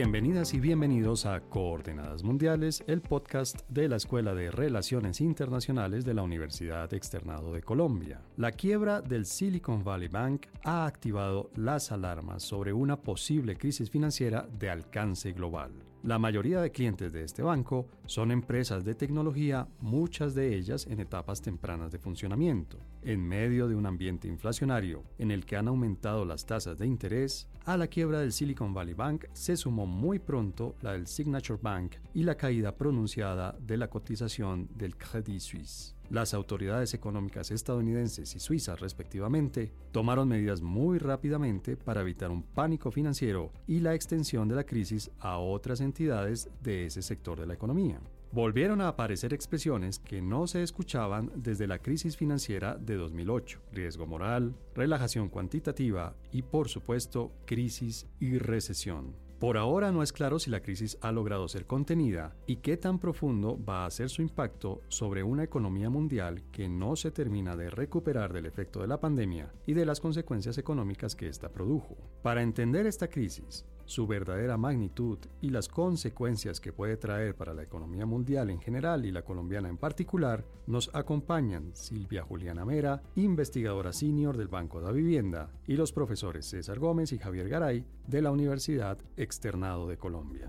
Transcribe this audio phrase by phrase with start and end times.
[0.00, 6.14] Bienvenidas y bienvenidos a Coordenadas Mundiales, el podcast de la Escuela de Relaciones Internacionales de
[6.14, 8.22] la Universidad Externado de Colombia.
[8.38, 14.48] La quiebra del Silicon Valley Bank ha activado las alarmas sobre una posible crisis financiera
[14.58, 15.89] de alcance global.
[16.02, 20.98] La mayoría de clientes de este banco son empresas de tecnología, muchas de ellas en
[20.98, 22.78] etapas tempranas de funcionamiento.
[23.02, 27.50] En medio de un ambiente inflacionario en el que han aumentado las tasas de interés,
[27.66, 31.96] a la quiebra del Silicon Valley Bank se sumó muy pronto la del Signature Bank
[32.14, 35.99] y la caída pronunciada de la cotización del Credit Suisse.
[36.10, 42.90] Las autoridades económicas estadounidenses y suizas respectivamente tomaron medidas muy rápidamente para evitar un pánico
[42.90, 47.54] financiero y la extensión de la crisis a otras entidades de ese sector de la
[47.54, 48.00] economía.
[48.32, 54.06] Volvieron a aparecer expresiones que no se escuchaban desde la crisis financiera de 2008, riesgo
[54.06, 59.29] moral, relajación cuantitativa y por supuesto crisis y recesión.
[59.40, 62.98] Por ahora no es claro si la crisis ha logrado ser contenida y qué tan
[62.98, 67.70] profundo va a ser su impacto sobre una economía mundial que no se termina de
[67.70, 71.96] recuperar del efecto de la pandemia y de las consecuencias económicas que ésta produjo.
[72.20, 77.64] Para entender esta crisis, su verdadera magnitud y las consecuencias que puede traer para la
[77.64, 83.92] economía mundial en general y la colombiana en particular, nos acompañan Silvia Juliana Mera, investigadora
[83.92, 88.22] senior del Banco de la Vivienda, y los profesores César Gómez y Javier Garay de
[88.22, 90.48] la Universidad Externado de Colombia.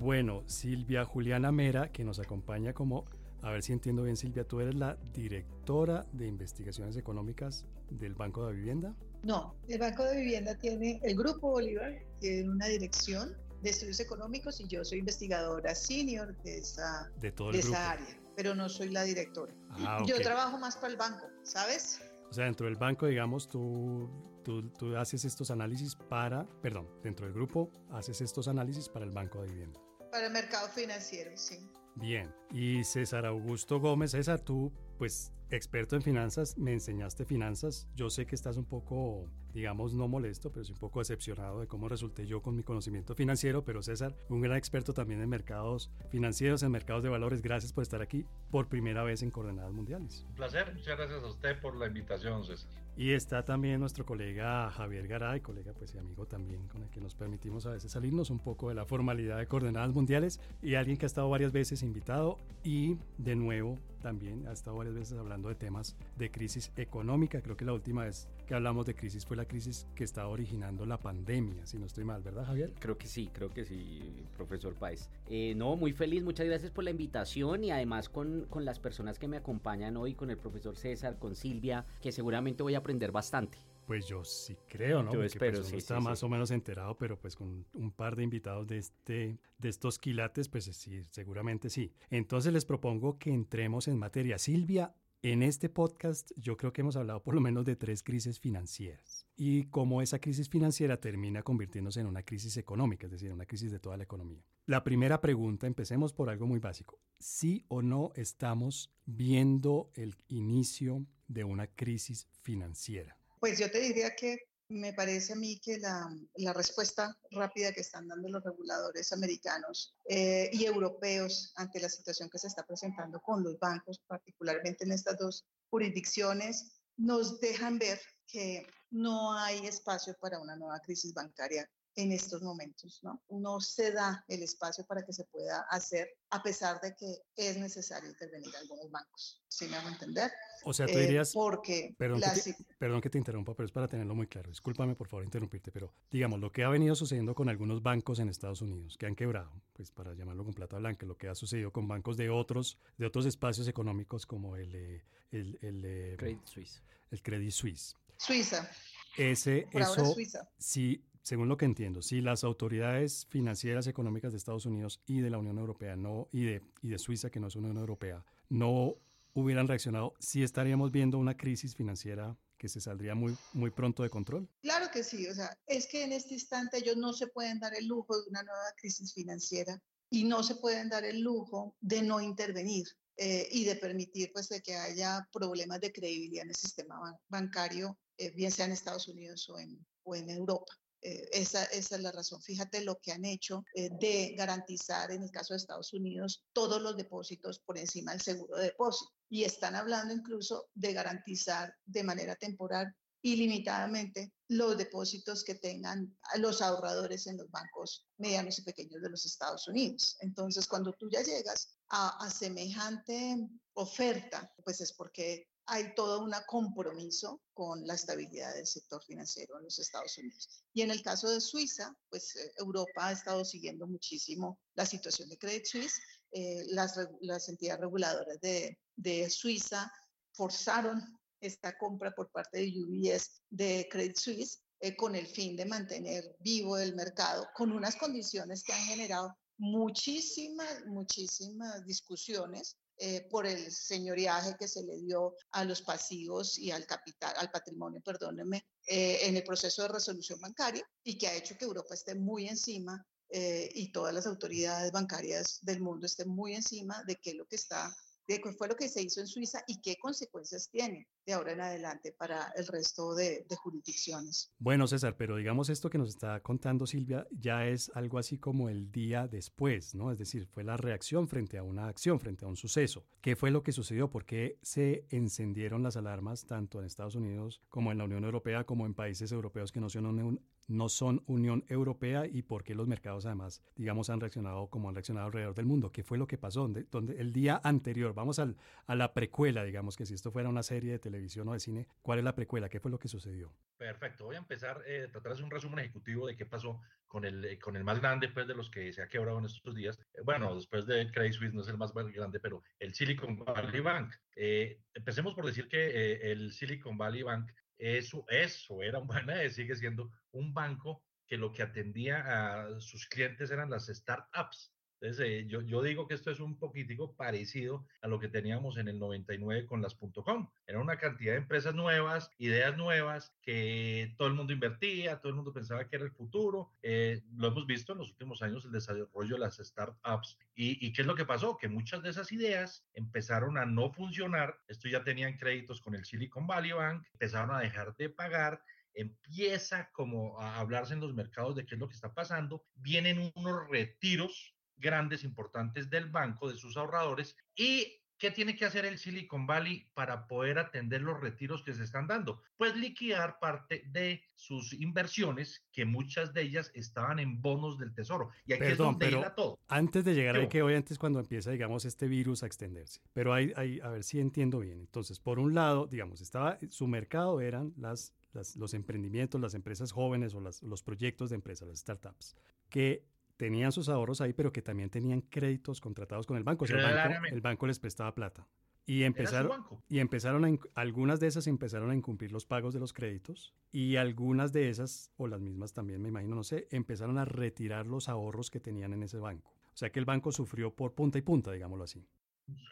[0.00, 3.04] Bueno, Silvia Juliana Mera, que nos acompaña como
[3.46, 8.44] a ver si entiendo bien, Silvia, tú eres la directora de investigaciones económicas del Banco
[8.48, 8.92] de Vivienda.
[9.22, 14.60] No, el Banco de Vivienda tiene, el Grupo Bolívar tiene una dirección de estudios económicos
[14.60, 19.54] y yo soy investigadora senior de esa, de esa área, pero no soy la directora.
[19.70, 22.00] Ah, yo trabajo más para el banco, ¿sabes?
[22.28, 24.10] O sea, dentro del banco, digamos, tú,
[24.42, 29.12] tú, tú haces estos análisis para, perdón, dentro del grupo haces estos análisis para el
[29.12, 29.80] Banco de Vivienda.
[30.10, 31.70] Para el mercado financiero, sí.
[31.96, 37.88] Bien, y César Augusto Gómez, César, tú pues experto en finanzas, me enseñaste finanzas.
[37.94, 39.24] Yo sé que estás un poco,
[39.56, 43.14] digamos, no molesto, pero sí un poco decepcionado de cómo resulté yo con mi conocimiento
[43.14, 43.64] financiero.
[43.64, 47.40] Pero César, un gran experto también en mercados financieros, en mercados de valores.
[47.40, 50.26] Gracias por estar aquí por primera vez en Coordenadas Mundiales.
[50.28, 52.68] Un placer, muchas gracias a usted por la invitación, César.
[52.98, 57.00] Y está también nuestro colega Javier Garay, colega pues y amigo también con el que
[57.00, 60.96] nos permitimos a veces salirnos un poco de la formalidad de Coordenadas Mundiales y alguien
[60.96, 65.50] que ha estado varias veces invitado y de nuevo también ha estado varias veces hablando
[65.50, 67.42] de temas de crisis económica.
[67.42, 70.86] Creo que la última vez que hablamos de crisis fue la crisis que estaba originando
[70.86, 72.72] la pandemia, si no estoy mal, ¿verdad Javier?
[72.78, 75.10] Creo que sí, creo que sí, profesor Paez.
[75.28, 79.18] Eh, no, muy feliz, muchas gracias por la invitación y además con, con las personas
[79.18, 83.12] que me acompañan hoy, con el profesor César, con Silvia, que seguramente voy a aprender
[83.12, 83.58] bastante.
[83.86, 85.12] Pues yo sí creo, ¿no?
[85.12, 88.24] Yo pues, espero, sí, está más o menos enterado, pero pues con un par de
[88.24, 91.92] invitados de este de estos quilates, pues sí, seguramente sí.
[92.10, 94.38] Entonces les propongo que entremos en materia.
[94.38, 94.92] Silvia,
[95.22, 99.26] en este podcast yo creo que hemos hablado por lo menos de tres crisis financieras
[99.36, 103.72] y cómo esa crisis financiera termina convirtiéndose en una crisis económica, es decir, una crisis
[103.72, 104.44] de toda la economía.
[104.66, 107.00] La primera pregunta, empecemos por algo muy básico.
[107.18, 113.18] ¿Sí o no estamos viendo el inicio de una crisis financiera?
[113.40, 114.38] Pues yo te diría que
[114.68, 120.50] me parece a mí que la, respuesta rápida que están dando los reguladores americanos eh,
[120.52, 125.18] y europeos ante la situación que se está presentando con los bancos, particularmente en estas
[125.18, 132.12] dos jurisdicciones, nos dejan ver que no hay espacio para una nueva crisis bancaria en
[132.12, 133.22] estos momentos, ¿no?
[133.30, 137.56] No se da el espacio para que se pueda hacer, a pesar de que es
[137.56, 139.42] necesario intervenir algunos bancos.
[139.48, 140.30] ¿Sí me hago entender?
[140.64, 141.32] O sea, tú eh, dirías...
[141.32, 141.94] porque...
[141.98, 144.50] Perdón, que te, perdón que te interrumpa, pero es para tenerlo muy claro.
[144.50, 148.28] Discúlpame por favor interrumpirte, pero digamos, lo que ha venido sucediendo con algunos bancos en
[148.28, 151.72] Estados Unidos, que han quebrado, pues para llamarlo con plata blanca, lo que ha sucedido
[151.72, 154.74] con bancos de otros, de otros espacios económicos como el...
[154.74, 156.82] Eh, el, el, eh, Credit Suisse.
[157.10, 157.94] El Credit Suisse.
[158.18, 158.70] Suiza.
[159.16, 160.48] Ese, eso, Suiza.
[160.58, 165.30] sí, según lo que entiendo, si las autoridades financieras económicas de Estados Unidos y de
[165.30, 168.24] la Unión Europea no y de y de Suiza que no es una Unión Europea
[168.48, 168.94] no
[169.34, 174.08] hubieran reaccionado, sí estaríamos viendo una crisis financiera que se saldría muy muy pronto de
[174.08, 174.48] control.
[174.62, 177.74] Claro que sí, o sea, es que en este instante ellos no se pueden dar
[177.74, 182.02] el lujo de una nueva crisis financiera y no se pueden dar el lujo de
[182.02, 182.86] no intervenir.
[183.18, 187.98] Eh, y de permitir pues de que haya problemas de credibilidad en el sistema bancario,
[188.18, 190.70] eh, bien sea en Estados Unidos o en, o en Europa.
[191.02, 192.40] Eh, esa, es la razón.
[192.42, 196.80] Fíjate lo que han hecho eh, de garantizar, en el caso de Estados Unidos, todos
[196.80, 199.12] los depósitos por encima del seguro de depósito.
[199.28, 206.62] Y están hablando incluso de garantizar de manera temporal ilimitadamente los depósitos que tengan los
[206.62, 210.16] ahorradores en los bancos medianos y pequeños de los Estados Unidos.
[210.20, 217.42] Entonces, cuando tú ya llegas a semejante oferta, pues es porque hay todo un compromiso
[217.52, 220.64] con la estabilidad del sector financiero en los Estados Unidos.
[220.72, 225.28] Y en el caso de Suiza, pues eh, Europa ha estado siguiendo muchísimo la situación
[225.28, 226.00] de Credit Suisse.
[226.32, 229.90] Eh, las, las, entidades reguladoras de, de, Suiza
[230.32, 231.02] forzaron
[231.40, 236.36] esta compra por parte de UBS de Credit Suisse eh, con el fin de mantener
[236.40, 243.70] vivo el mercado, con unas condiciones que han generado muchísimas, muchísimas discusiones eh, por el
[243.70, 249.18] señoriaje que se le dio a los pasivos y al capital, al patrimonio, perdónenme, eh,
[249.22, 253.04] en el proceso de resolución bancaria y que ha hecho que Europa esté muy encima
[253.28, 257.46] eh, y todas las autoridades bancarias del mundo estén muy encima de qué es lo
[257.46, 257.94] que está
[258.26, 261.52] de qué fue lo que se hizo en Suiza y qué consecuencias tiene de ahora
[261.52, 264.52] en adelante para el resto de, jurisdicciones.
[264.58, 268.68] Bueno, César, pero digamos esto que nos está contando Silvia ya es algo así como
[268.68, 270.12] el día después, ¿no?
[270.12, 273.06] Es decir, fue la reacción frente a una acción, frente a un suceso.
[273.20, 274.10] ¿Qué fue lo que sucedió?
[274.10, 278.64] ¿Por qué se encendieron las alarmas tanto en Estados Unidos como en la Unión Europea
[278.64, 282.86] como en países europeos que no son, no son Unión Europea y por qué los
[282.86, 285.92] mercados además, digamos, han reaccionado como han reaccionado alrededor del mundo?
[285.92, 286.62] ¿Qué fue lo que pasó?
[286.62, 290.48] Donde, donde el día anterior, vamos al, a la precuela, digamos que si esto fuera
[290.48, 292.68] una serie de televisión o de cine, ¿cuál es la precuela?
[292.68, 293.52] ¿Qué fue lo que sucedió?
[293.76, 297.24] Perfecto, voy a empezar, eh, tratar de hacer un resumen ejecutivo de qué pasó con
[297.24, 299.74] el, eh, con el más grande pues, de los que se ha quebrado en estos
[299.74, 299.98] días.
[300.14, 303.80] Eh, bueno, después de Credit Suisse no es el más grande, pero el Silicon Valley
[303.80, 304.14] Bank.
[304.34, 310.10] Eh, empecemos por decir que el Silicon Valley Bank eso, eso era, bueno, sigue siendo
[310.32, 314.75] un banco que lo que atendía a sus clientes eran las startups.
[315.00, 318.78] Entonces, eh, yo, yo, digo que esto es un poquitico parecido a lo que teníamos
[318.78, 320.48] en el 99 con las .com.
[320.66, 325.36] Era una cantidad de empresas nuevas, ideas nuevas, que todo el mundo invertía, todo el
[325.36, 326.72] mundo pensaba que era el futuro.
[326.82, 330.38] Eh, lo hemos visto en los últimos años, el desarrollo de las startups.
[330.54, 331.56] ¿Y, ¿Y qué es lo que pasó?
[331.58, 334.58] Que muchas de esas ideas empezaron a no funcionar.
[334.66, 338.62] Esto ya tenían créditos con el Silicon Valley Bank, empezaron a dejar de pagar
[338.96, 343.30] empieza como a hablarse en los mercados de qué es lo que está pasando, vienen
[343.34, 347.36] unos retiros grandes, importantes del banco, de sus ahorradores.
[347.54, 351.84] ¿Y qué tiene que hacer el Silicon Valley para poder atender los retiros que se
[351.84, 352.42] están dando?
[352.56, 358.30] Pues liquidar parte de sus inversiones, que muchas de ellas estaban en bonos del tesoro.
[358.46, 359.58] Y aquí es donde pero todo.
[359.68, 363.00] Antes de llegar a que hoy, antes cuando empieza, digamos, este virus a extenderse.
[363.12, 364.80] Pero hay, hay, a ver si entiendo bien.
[364.80, 368.14] Entonces, por un lado, digamos, estaba, su mercado eran las,
[368.56, 372.36] los emprendimientos, las empresas jóvenes o las, los proyectos de empresas, las startups,
[372.68, 373.04] que
[373.36, 376.64] tenían sus ahorros ahí, pero que también tenían créditos contratados con el banco.
[376.64, 378.46] O sea, el, banco el banco les prestaba plata.
[378.88, 382.92] Y empezaron, y empezaron a, algunas de esas empezaron a incumplir los pagos de los
[382.92, 387.24] créditos y algunas de esas, o las mismas también me imagino, no sé, empezaron a
[387.24, 389.50] retirar los ahorros que tenían en ese banco.
[389.74, 392.06] O sea que el banco sufrió por punta y punta, digámoslo así.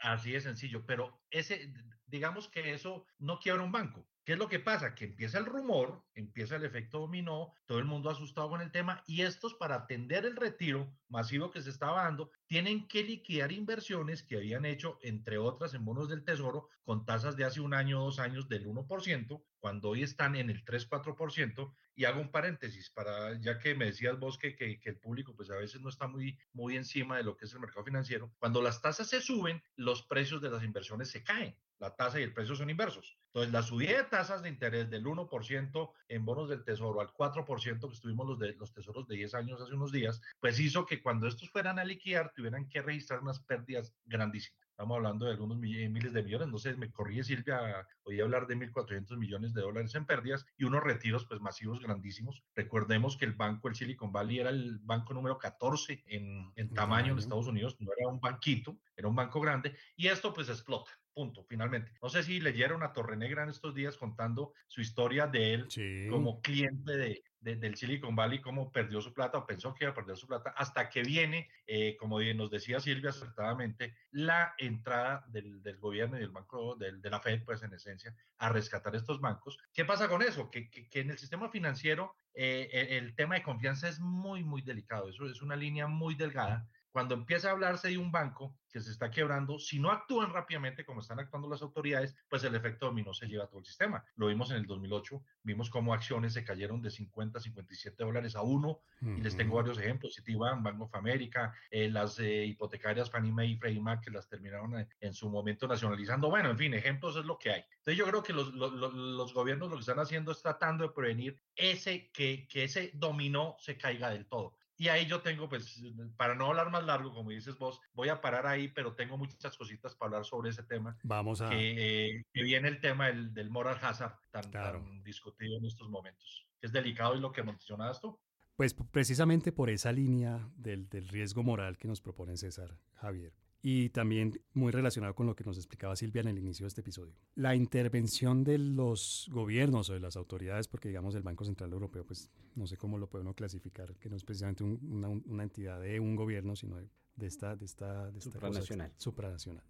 [0.02, 1.72] Así de sencillo, pero ese,
[2.14, 4.06] digamos que eso no quiebra un banco.
[4.24, 4.94] ¿Qué es lo que pasa?
[4.94, 9.02] Que empieza el rumor, empieza el efecto dominó, todo el mundo asustado con el tema
[9.04, 14.22] y estos para atender el retiro masivo que se estaba dando, tienen que liquidar inversiones
[14.22, 18.00] que habían hecho, entre otras, en bonos del tesoro con tasas de hace un año
[18.00, 21.74] o dos años del 1%, cuando hoy están en el 3-4%.
[21.96, 25.36] Y hago un paréntesis, para, ya que me decías vos que, que, que, el público
[25.36, 28.32] pues a veces no está muy, muy encima de lo que es el mercado financiero,
[28.38, 32.22] cuando las tasas se suben, los precios de las inversiones se caen la tasa y
[32.22, 33.18] el precio son inversos.
[33.26, 37.88] Entonces, la subida de tasas de interés del 1% en bonos del tesoro al 4%
[37.88, 41.02] que estuvimos los, de, los tesoros de 10 años hace unos días, pues hizo que
[41.02, 44.64] cuando estos fueran a liquidar tuvieran que registrar unas pérdidas grandísimas.
[44.70, 48.56] Estamos hablando de algunos miles de millones, no sé, me corrí Silvia, oí hablar de
[48.56, 52.42] 1.400 millones de dólares en pérdidas y unos retiros pues masivos grandísimos.
[52.56, 57.12] Recordemos que el banco, el Silicon Valley, era el banco número 14 en, en tamaño
[57.12, 60.90] en Estados Unidos, no era un banquito, era un banco grande y esto pues explota
[61.14, 61.92] punto, finalmente.
[62.02, 65.68] No sé si leyeron a Torre Negra en estos días contando su historia de él
[66.10, 69.94] como cliente de, del Silicon Valley, cómo perdió su plata o pensó que iba a
[69.94, 75.62] perder su plata, hasta que viene, eh, como nos decía Silvia acertadamente, la entrada del,
[75.62, 79.20] del gobierno y del banco, del, de la Fed, pues en esencia, a rescatar estos
[79.20, 79.58] bancos.
[79.72, 80.50] ¿Qué pasa con eso?
[80.50, 84.62] Que, que, en el sistema financiero eh, el, el tema de confianza es muy, muy
[84.62, 85.08] delicado.
[85.08, 88.92] Eso es una línea muy delgada cuando empieza a hablarse de un banco que se
[88.92, 93.12] está quebrando, si no actúan rápidamente como están actuando las autoridades, pues el efecto dominó
[93.12, 94.04] se lleva a todo el sistema.
[94.14, 98.36] Lo vimos en el 2008, vimos cómo acciones se cayeron de 50 a 57 dólares
[98.36, 103.10] a uno, y les tengo varios ejemplos, Citibank, Bank of America, eh, las eh, hipotecarias
[103.10, 106.30] Fannie Mae y Freddie Mac que las terminaron eh, en su momento nacionalizando.
[106.30, 107.64] Bueno, en fin, ejemplos es lo que hay.
[107.78, 110.94] Entonces yo creo que los, los, los gobiernos lo que están haciendo es tratando de
[110.94, 114.56] prevenir ese, que, que ese dominó se caiga del todo.
[114.76, 115.82] Y ahí yo tengo, pues,
[116.16, 119.56] para no hablar más largo, como dices vos, voy a parar ahí, pero tengo muchas
[119.56, 120.96] cositas para hablar sobre ese tema.
[121.04, 121.50] Vamos a...
[121.50, 126.46] Que, viene el tema del, del moral hazard tan, tan, discutido en estos momentos.
[126.60, 128.18] Es delicado y lo que mencionabas tú.
[128.56, 133.32] Pues precisamente por esa línea del, del riesgo moral que nos propone César Javier
[133.66, 136.82] y también muy relacionado con lo que nos explicaba Silvia en el inicio de este
[136.82, 137.14] episodio.
[137.34, 142.04] La intervención de los gobiernos o de las autoridades, porque digamos el Banco Central Europeo,
[142.04, 145.80] pues no sé cómo lo puede uno clasificar, que no es precisamente una, una, entidad
[145.80, 148.90] de un gobierno, sino de, esta, de esta, de esta supranacional.
[148.90, 149.64] Cosa, supranacional.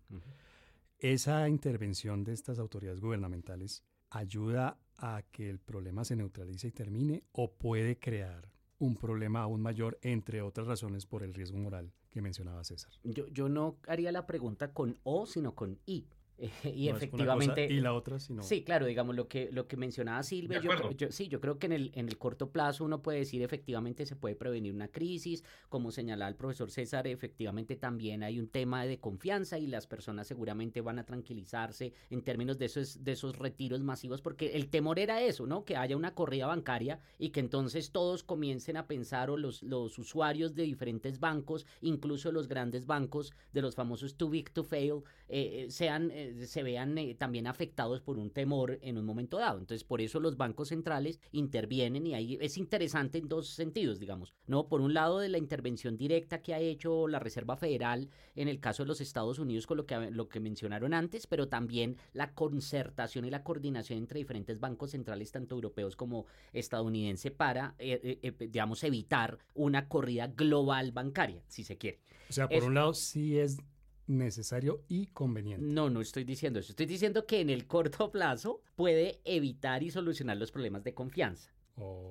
[0.99, 7.23] Esa intervención de estas autoridades gubernamentales ayuda a que el problema se neutralice y termine
[7.31, 12.23] o puede crear un problema aún mayor, entre otras razones, por el riesgo moral que
[12.23, 12.93] mencionaba César.
[13.03, 16.07] Yo, yo no haría la pregunta con O, sino con I.
[16.65, 17.67] y efectivamente.
[17.71, 18.43] y la otra, sino...
[18.43, 20.61] Sí, claro, digamos lo que, lo que mencionaba Silvia.
[20.97, 24.07] Yo, sí, yo creo que en el, en el corto plazo uno puede decir efectivamente
[24.07, 25.45] se puede prevenir una crisis.
[25.69, 30.27] Como señalaba el profesor César, efectivamente también hay un tema de confianza y las personas
[30.27, 34.99] seguramente van a tranquilizarse en términos de esos, de esos retiros masivos, porque el temor
[34.99, 35.65] era eso, ¿no?
[35.65, 39.99] Que haya una corrida bancaria y que entonces todos comiencen a pensar, o los, los
[39.99, 45.03] usuarios de diferentes bancos, incluso los grandes bancos, de los famosos too big to fail,
[45.35, 46.13] eh, eh, sean.
[46.13, 49.59] Eh, se vean eh, también afectados por un temor en un momento dado.
[49.59, 54.33] Entonces, por eso los bancos centrales intervienen y ahí es interesante en dos sentidos, digamos.
[54.47, 58.47] No, por un lado de la intervención directa que ha hecho la Reserva Federal en
[58.47, 61.97] el caso de los Estados Unidos con lo que lo que mencionaron antes, pero también
[62.13, 68.21] la concertación y la coordinación entre diferentes bancos centrales tanto europeos como estadounidenses para eh,
[68.23, 71.99] eh, digamos evitar una corrida global bancaria, si se quiere.
[72.31, 73.59] O sea, por un lado sí es
[74.07, 75.65] necesario y conveniente.
[75.65, 76.73] No, no estoy diciendo eso.
[76.73, 81.53] Estoy diciendo que en el corto plazo puede evitar y solucionar los problemas de confianza.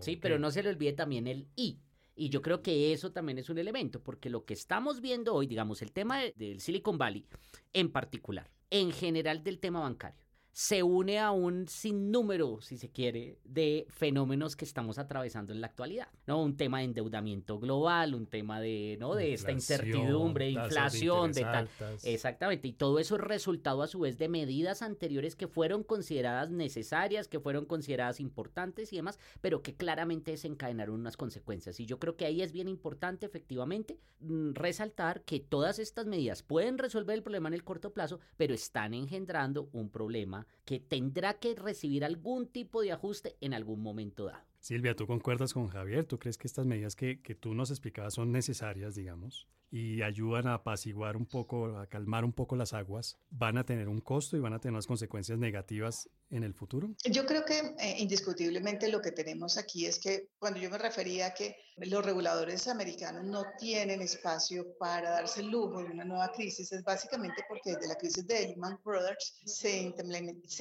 [0.01, 1.79] Sí, pero no se le olvide también el y.
[2.15, 5.47] Y yo creo que eso también es un elemento, porque lo que estamos viendo hoy,
[5.47, 7.25] digamos, el tema del Silicon Valley
[7.73, 10.22] en particular, en general del tema bancario,
[10.53, 15.67] se une a un sinnúmero, si se quiere, de fenómenos que estamos atravesando en la
[15.67, 16.43] actualidad, ¿no?
[16.43, 19.15] Un tema de endeudamiento global, un tema de, ¿no?
[19.15, 21.69] De esta incertidumbre, inflación, de, tal.
[22.03, 26.51] Exactamente, y todo eso es resultado a su vez de medidas anteriores que fueron consideradas
[26.51, 31.79] necesarias, que fueron consideradas importantes y demás, pero que claramente desencadenaron unas consecuencias.
[31.79, 36.43] Y yo creo que ahí es bien importante, efectivamente, mm, resaltar que todas estas medidas
[36.43, 41.35] pueden resolver el problema en el corto plazo, pero están engendrando un problema que tendrá
[41.35, 44.52] que recibir algún tipo de ajuste en algún momento dado.
[44.63, 46.05] Silvia, ¿tú concuerdas con Javier?
[46.05, 49.45] ¿Tú crees que estas medidas que, que tú nos explicabas son necesarias, digamos?
[49.73, 53.89] y ayudan a apaciguar un poco, a calmar un poco las aguas, van a tener
[53.89, 56.91] un costo y van a tener unas consecuencias negativas en el futuro?
[57.05, 61.25] Yo creo que eh, indiscutiblemente lo que tenemos aquí es que cuando yo me refería
[61.25, 66.31] a que los reguladores americanos no tienen espacio para darse el lujo de una nueva
[66.31, 69.91] crisis, es básicamente porque desde la crisis de Lehman Brothers se,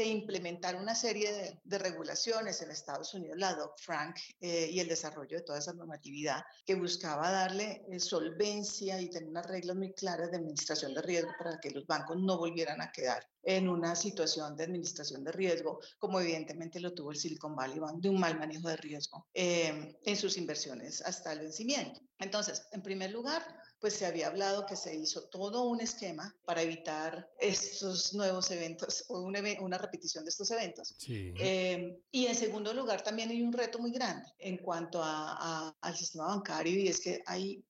[0.06, 3.91] implementaron una serie de, regulaciones en Estados Unidos, la Dodd-Frank
[4.40, 9.28] eh, y el desarrollo de toda esa normatividad que buscaba darle eh, solvencia y tener
[9.28, 12.90] unas reglas muy claras de administración de riesgo para que los bancos no volvieran a
[12.90, 17.78] quedar en una situación de administración de riesgo, como evidentemente lo tuvo el Silicon Valley
[17.78, 22.00] Bank, de un mal manejo de riesgo eh, en sus inversiones hasta el vencimiento.
[22.18, 23.42] Entonces, en primer lugar,
[23.80, 29.04] pues se había hablado que se hizo todo un esquema para evitar estos nuevos eventos
[29.08, 30.94] o una, repetición de estos eventos.
[31.08, 35.96] Eh, y en segundo lugar, también hay un reto muy grande en cuanto a, al
[35.96, 37.64] sistema bancario y es que hay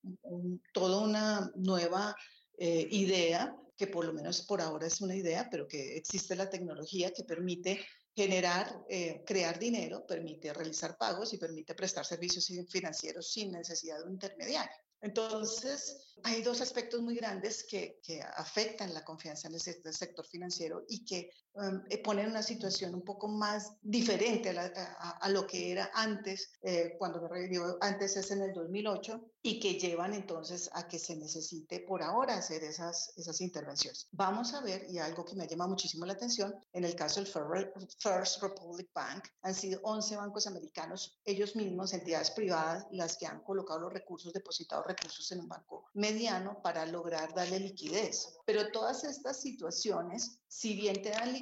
[0.74, 2.14] toda una nueva
[2.58, 6.48] eh, idea, que por lo menos por ahora es una idea, pero que existe la
[6.48, 7.84] tecnología que permite
[8.14, 14.04] generar, eh, crear dinero, permite realizar pagos y permite prestar servicios financieros sin necesidad de
[14.04, 14.76] un intermediario.
[15.00, 17.98] Entonces, hay dos aspectos muy grandes que,
[18.36, 22.94] afectan la confianza en el sector financiero y que um, eh, pone en una situación
[22.94, 28.30] un poco más diferente a, lo que era antes, eh, cuando me revivió antes es
[28.30, 33.12] en el 2008, y que llevan entonces a que se necesite por ahora hacer esas,
[33.16, 34.06] esas intervenciones.
[34.12, 37.28] Vamos a ver, y algo que me llama muchísimo la atención, en el caso del
[37.28, 43.42] First Republic Bank, han sido 11 bancos americanos, ellos mismos, entidades privadas, las que han
[43.42, 48.38] colocado los recursos, depositado recursos en un banco mediano para lograr darle liquidez.
[48.47, 51.41] Pero todas estas situaciones, si bien te dan liquidez,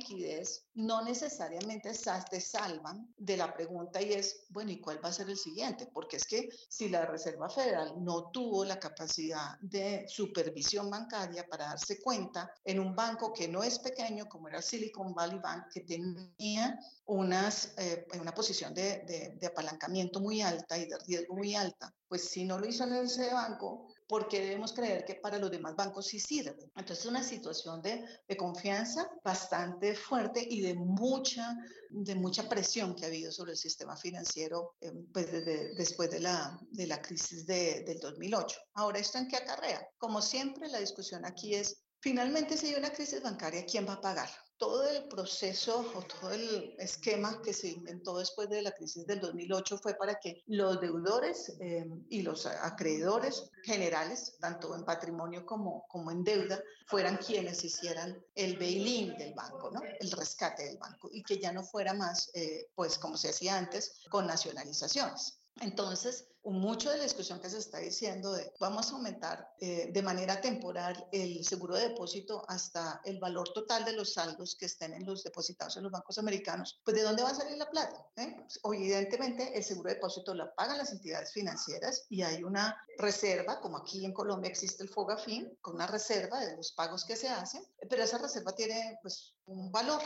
[0.74, 1.92] no necesariamente
[2.30, 5.88] te salvan de la pregunta y es, bueno, ¿y cuál va a ser el siguiente?
[5.92, 11.66] Porque es que si la Reserva Federal no tuvo la capacidad de supervisión bancaria para
[11.66, 15.80] darse cuenta en un banco que no es pequeño como era Silicon Valley Bank, que
[15.80, 21.94] tenía unas, eh, una posición de, de apalancamiento muy alta y de riesgo muy alta,
[22.08, 25.76] pues si no lo hizo en ese banco, porque debemos creer que para los demás
[25.76, 26.72] bancos sí sirve.
[26.74, 31.56] Entonces, una situación de, de, confianza bastante fuerte y de mucha,
[31.90, 35.30] de mucha presión que ha habido sobre el sistema financiero eh, pues
[35.76, 38.58] después de la, de la crisis de, del 2008.
[38.74, 39.86] Ahora, ¿esto en qué acarrea?
[39.96, 44.00] Como siempre, la discusión aquí es, finalmente, si hay una crisis bancaria, ¿quién va a
[44.00, 44.30] pagar?
[44.60, 49.18] Todo el proceso o todo el esquema que se inventó después de la crisis del
[49.18, 55.86] 2008 fue para que los deudores eh, y los acreedores generales, tanto en patrimonio como,
[55.88, 61.22] como en deuda, fueran quienes hicieran el bail-in del banco, el rescate del banco, y
[61.22, 65.39] que ya no fuera más, eh, pues como se hacía antes, con nacionalizaciones.
[65.60, 70.02] Entonces, mucho de la discusión que se está diciendo de vamos a aumentar eh, de
[70.02, 74.94] manera temporal el seguro de depósito hasta el valor total de los saldos que estén
[74.94, 78.06] en los depositados en los bancos americanos, pues ¿de dónde va a salir la plata?
[78.16, 78.36] Eh?
[78.38, 83.60] Pues, evidentemente el seguro de depósito lo pagan las entidades financieras y hay una reserva,
[83.60, 87.28] como aquí en Colombia existe el FOGAFIN, con una reserva de los pagos que se
[87.28, 90.00] hacen, pero esa reserva tiene pues un valor,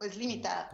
[0.00, 0.70] es limitada.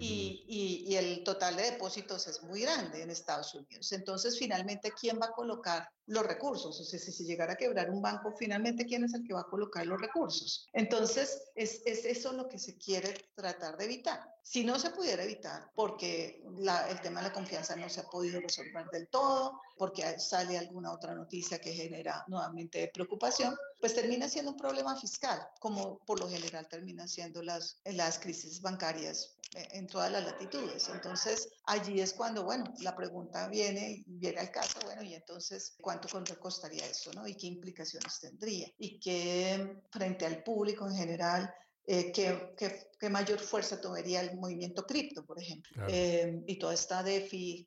[0.00, 3.92] Y, y, y el total de depósitos es muy grande en Estados Unidos.
[3.92, 6.80] Entonces, finalmente, ¿quién va a colocar los recursos?
[6.80, 9.42] O sea, si se llegara a quebrar un banco, finalmente, ¿quién es el que va
[9.42, 10.66] a colocar los recursos?
[10.72, 14.20] Entonces, es, es eso lo que se quiere tratar de evitar.
[14.42, 16.42] Si no se pudiera evitar, porque
[16.88, 20.92] el tema de la confianza no se ha podido resolver del todo, porque sale alguna
[20.92, 26.28] otra noticia que genera nuevamente preocupación, pues termina siendo un problema fiscal, como por lo
[26.28, 30.88] general terminan siendo las, las crisis bancarias eh, en todas las latitudes.
[30.88, 35.99] Entonces, allí es cuando, bueno, la pregunta viene, viene al caso, bueno, y entonces, ¿cuánto
[36.38, 37.26] costaría eso, no?
[37.26, 38.68] ¿Y qué implicaciones tendría?
[38.78, 41.52] Y qué, frente al público en general,
[41.86, 42.54] eh, qué,
[42.98, 47.66] qué, mayor fuerza tomaría el movimiento cripto, por ejemplo, eh, y toda esta DeFi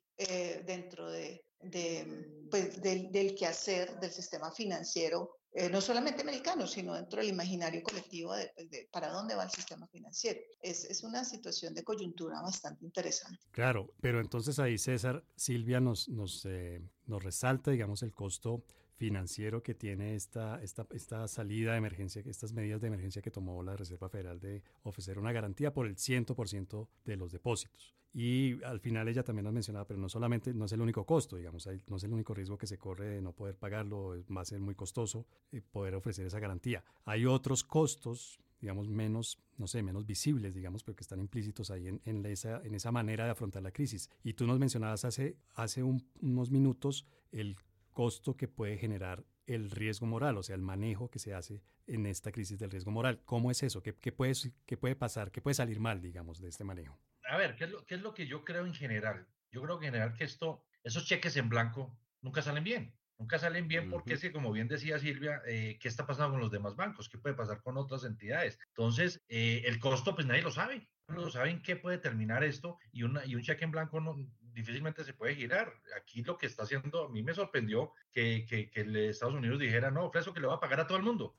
[0.64, 6.94] dentro de, de pues, del, del quehacer del sistema financiero eh, no solamente americano, sino
[6.94, 10.40] dentro del imaginario colectivo pues, de, para dónde va el sistema financiero.
[10.60, 13.38] Es, es, una situación de coyuntura bastante interesante.
[13.52, 18.64] Claro, pero entonces ahí César, Silvia nos, nos, eh, nos resalta, digamos, el costo
[18.96, 23.62] financiero que tiene esta, esta, esta salida de emergencia, estas medidas de emergencia que tomó
[23.62, 27.94] la Reserva Federal de ofrecer una garantía por el 100% de los depósitos.
[28.12, 31.36] Y al final ella también nos mencionaba, pero no solamente, no es el único costo,
[31.36, 34.44] digamos, no es el único riesgo que se corre de no poder pagarlo, va a
[34.44, 36.84] ser muy costoso eh, poder ofrecer esa garantía.
[37.04, 41.88] Hay otros costos, digamos, menos, no sé, menos visibles, digamos, pero que están implícitos ahí
[41.88, 44.08] en, en, esa, en esa manera de afrontar la crisis.
[44.22, 47.56] Y tú nos mencionabas hace, hace unos minutos el
[47.94, 52.06] costo que puede generar el riesgo moral, o sea, el manejo que se hace en
[52.06, 53.22] esta crisis del riesgo moral.
[53.24, 53.82] ¿Cómo es eso?
[53.82, 54.34] ¿Qué, qué, puede,
[54.66, 55.30] qué puede pasar?
[55.30, 56.98] ¿Qué puede salir mal, digamos, de este manejo?
[57.28, 59.26] A ver, ¿qué es, lo, ¿qué es lo que yo creo en general?
[59.50, 62.94] Yo creo en general que esto, esos cheques en blanco nunca salen bien.
[63.18, 66.40] Nunca salen bien porque es que, como bien decía Silvia, eh, ¿qué está pasando con
[66.40, 67.08] los demás bancos?
[67.08, 68.58] ¿Qué puede pasar con otras entidades?
[68.70, 70.88] Entonces, eh, el costo, pues nadie lo sabe.
[71.06, 74.16] No saben qué puede terminar esto y, una, y un cheque en blanco no,
[74.54, 75.72] difícilmente se puede girar.
[75.96, 79.90] Aquí lo que está haciendo, a mí me sorprendió que, que, que Estados Unidos dijera,
[79.90, 81.34] no, ofrezco que le va a pagar a todo el mundo.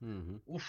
[0.45, 0.65] Uf,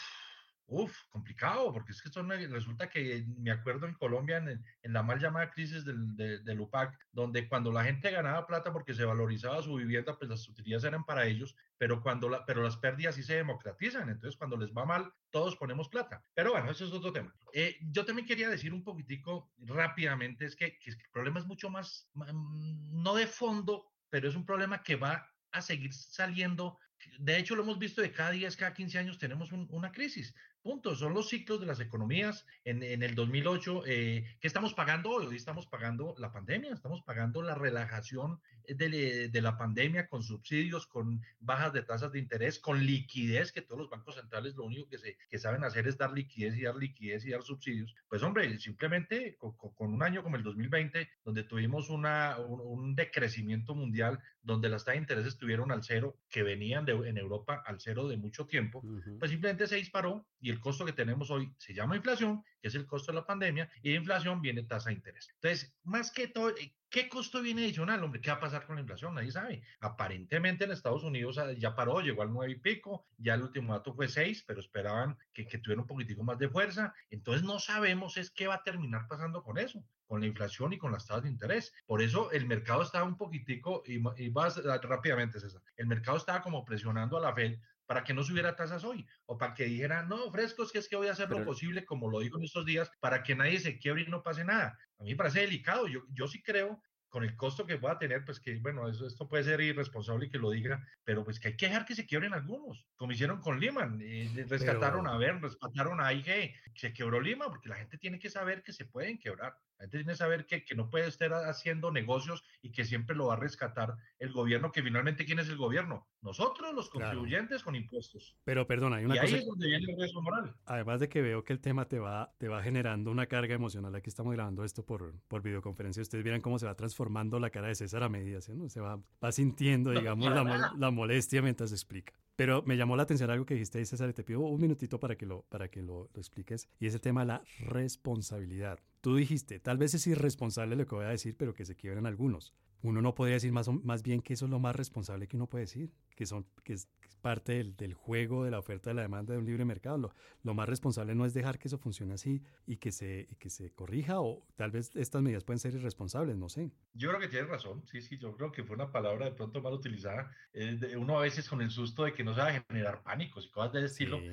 [0.68, 5.02] Uf, complicado, porque es que esto resulta que me acuerdo en Colombia en, en la
[5.04, 9.62] mal llamada crisis del, del, UPAC, donde cuando la gente ganaba plata porque se valorizaba
[9.62, 13.22] su vivienda, pues las utilidades eran para ellos, pero, cuando la, pero las pérdidas sí
[13.22, 16.24] se democratizan, entonces cuando les va mal, todos ponemos plata.
[16.34, 17.32] Pero bueno, eso es otro tema.
[17.52, 21.70] Eh, yo también quería decir un poquitico rápidamente, es que, que el problema es mucho
[21.70, 26.76] más, mm, no de fondo, pero es un problema que va a seguir saliendo.
[27.18, 30.34] De hecho, lo hemos visto de cada 10, cada 15 años tenemos una crisis
[30.66, 30.96] Punto.
[30.96, 32.44] Son los ciclos de las economías.
[32.64, 35.26] En, en el 2008, eh, ¿qué estamos pagando hoy?
[35.26, 40.88] Hoy estamos pagando la pandemia, estamos pagando la relajación de, de, la pandemia con subsidios,
[40.88, 44.88] con bajas de tasas de interés, con liquidez, que todos los bancos centrales lo único
[44.88, 47.94] que, se, que saben hacer es dar liquidez y dar liquidez y dar subsidios.
[48.08, 52.96] Pues hombre, simplemente con, con un año como el 2020, donde tuvimos una, un, un
[52.96, 57.62] decrecimiento mundial, donde las tasas de interés estuvieron al cero, que venían de, en Europa
[57.66, 58.82] al cero de mucho tiempo,
[59.18, 62.74] pues simplemente se disparó y el costo que tenemos hoy se llama inflación, que es
[62.74, 65.28] el costo de la pandemia, y de inflación viene tasa de interés.
[65.34, 68.20] Entonces, más que todo, eh, ¿Qué costo viene adicional, hombre?
[68.20, 69.14] ¿Qué va a pasar con la inflación?
[69.14, 69.62] Nadie sabe.
[69.80, 73.72] Aparentemente en Estados Unidos ah, ya paró, llegó al nueve y pico, ya el último
[73.72, 76.94] dato fue seis, pero esperaban que, que tuviera un poquitico más de fuerza.
[77.10, 80.78] Entonces no sabemos es qué va a terminar pasando con eso con la inflación y
[80.78, 81.74] con las tasas de interés.
[81.84, 86.42] Por eso el mercado estaba un poquitico, y, y vas rápidamente, César, el mercado estaba
[86.42, 90.02] como presionando a la Fed para que no subiera tasas hoy o para que dijera,
[90.02, 92.66] no, frescos, que es que voy a hacer lo posible, como lo digo en estos
[92.66, 94.78] días, para que nadie se quiebre y no pase nada.
[94.98, 95.86] A mí me parece delicado.
[95.86, 99.28] Yo, yo sí creo con el costo que pueda tener, pues que, bueno, eso, esto
[99.28, 102.34] puede ser irresponsable que lo diga, pero pues que hay que dejar que se quiebren
[102.34, 107.48] algunos, como hicieron con Lehman, eh, rescataron a ver, rescataron a IG, se quebró Lehman,
[107.48, 109.56] porque la gente tiene que saber que se pueden quebrar.
[109.78, 113.14] La gente tiene que saber que, que, no puede estar haciendo negocios y que siempre
[113.14, 116.06] lo va a rescatar el gobierno, que finalmente, ¿quién es el gobierno?
[116.22, 118.36] Nosotros, los contribuyentes, con impuestos.
[118.44, 119.34] Pero perdona, hay una y cosa.
[119.34, 120.54] Ahí es donde viene el riesgo moral.
[120.64, 123.94] Además de que veo que el tema te va, te va generando una carga emocional.
[123.94, 126.02] Aquí estamos grabando esto por, por videoconferencia.
[126.02, 128.68] Ustedes vieran cómo se va transformando la cara de César a medida, ¿no?
[128.68, 132.14] Se va, va sintiendo, digamos, la, la molestia mientras explica.
[132.36, 135.00] Pero me llamó la atención algo que dijiste ahí, César, y te pido un minutito
[135.00, 138.78] para que, lo, para que lo, lo, expliques, y es el tema de la responsabilidad.
[139.06, 142.06] Tú dijiste, tal vez es irresponsable lo que voy a decir, pero que se quiebren
[142.06, 142.52] algunos.
[142.82, 145.48] Uno no podría decir más, más bien que eso es lo más responsable que uno
[145.48, 146.88] puede decir, que, son, que es
[147.20, 149.96] parte del, del juego, de la oferta, de la demanda de un libre mercado.
[149.96, 153.36] Lo, lo, más responsable no es dejar que eso funcione así y que, se, y
[153.36, 156.72] que se corrija, o tal vez estas medidas pueden ser irresponsables, no sé.
[156.92, 159.62] Yo creo que tienes razón, sí, sí, yo creo que fue una palabra de pronto
[159.62, 160.32] mal utilizada.
[160.52, 163.46] Eh, uno a veces con el susto de que no se va a generar pánicos
[163.46, 164.18] y cosas de estilo.
[164.18, 164.26] Sí.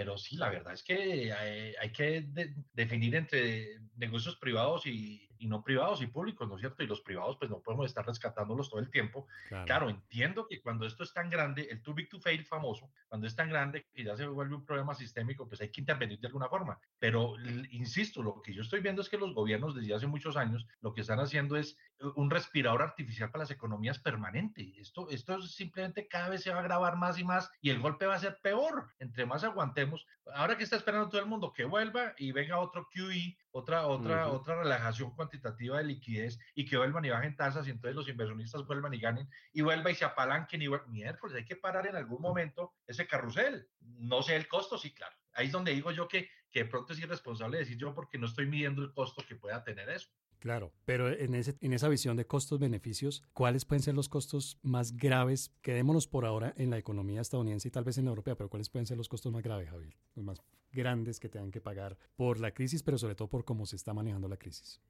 [0.00, 1.30] Pero sí, la verdad es que
[1.78, 6.60] hay, que de, definir entre negocios privados y, y, no privados y públicos, ¿no es
[6.60, 6.82] cierto?
[6.82, 9.26] Y los privados, pues no podemos estar rescatándolos todo el tiempo.
[9.48, 9.64] Claro.
[9.64, 13.26] claro, entiendo que cuando esto es tan grande, el too big to fail famoso, cuando
[13.26, 16.26] es tan grande y ya se vuelve un problema sistémico, pues hay que intervenir de
[16.28, 16.78] alguna forma.
[16.98, 17.34] Pero,
[17.70, 20.92] insisto, lo que yo estoy viendo es que los gobiernos desde hace muchos años lo
[20.92, 21.76] que están haciendo es
[22.14, 24.74] un respirador artificial para las economías permanente.
[24.78, 28.06] Esto, esto simplemente cada vez se va a agravar más y más y el golpe
[28.06, 28.88] va a ser peor.
[28.98, 32.88] Entre más aguantemos, ahora que está esperando todo el mundo que vuelva y venga otro
[32.92, 34.36] QE, otra, otra, uh -huh.
[34.36, 38.66] otra relajación cuantitativa de liquidez y que vuelvan y bajen tasas y entonces los inversionistas
[38.66, 40.90] vuelvan y ganen y vuelva y se apalanquen y vuelvan.
[40.92, 43.68] Miércoles, hay que parar en algún momento ese carrusel.
[43.80, 45.16] No sé el costo, sí, claro.
[45.32, 48.26] Ahí es donde digo yo que, que de pronto es irresponsable decir yo porque no
[48.26, 50.10] estoy midiendo el costo que pueda tener eso.
[50.40, 54.96] Claro, pero en, ese, en esa visión de costos-beneficios, ¿cuáles pueden ser los costos más
[54.96, 55.54] graves?
[55.60, 58.70] Quedémonos por ahora en la economía estadounidense y tal vez en la europea, pero ¿cuáles
[58.70, 59.94] pueden ser los costos más graves, Javier?
[60.14, 60.40] Los más
[60.72, 63.92] grandes que tengan que pagar por la crisis, pero sobre todo por cómo se está
[63.94, 64.80] manejando la crisis.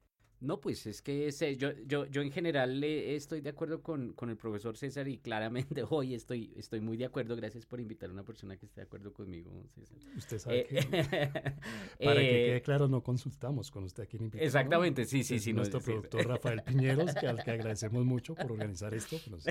[0.41, 4.31] No, pues es que yo, yo, yo en general eh, estoy de acuerdo con, con,
[4.31, 7.35] el profesor César y claramente hoy estoy, estoy muy de acuerdo.
[7.35, 9.99] Gracias por invitar a una persona que esté de acuerdo conmigo, César.
[10.17, 10.81] Usted sabe eh, que
[12.03, 15.53] para que quede claro, no consultamos con usted aquí en Exactamente, sí, sí, es sí.
[15.53, 16.27] Nuestro no, productor sí.
[16.27, 19.17] Rafael Piñeros, que, al que agradecemos mucho por organizar esto.
[19.29, 19.45] Pues.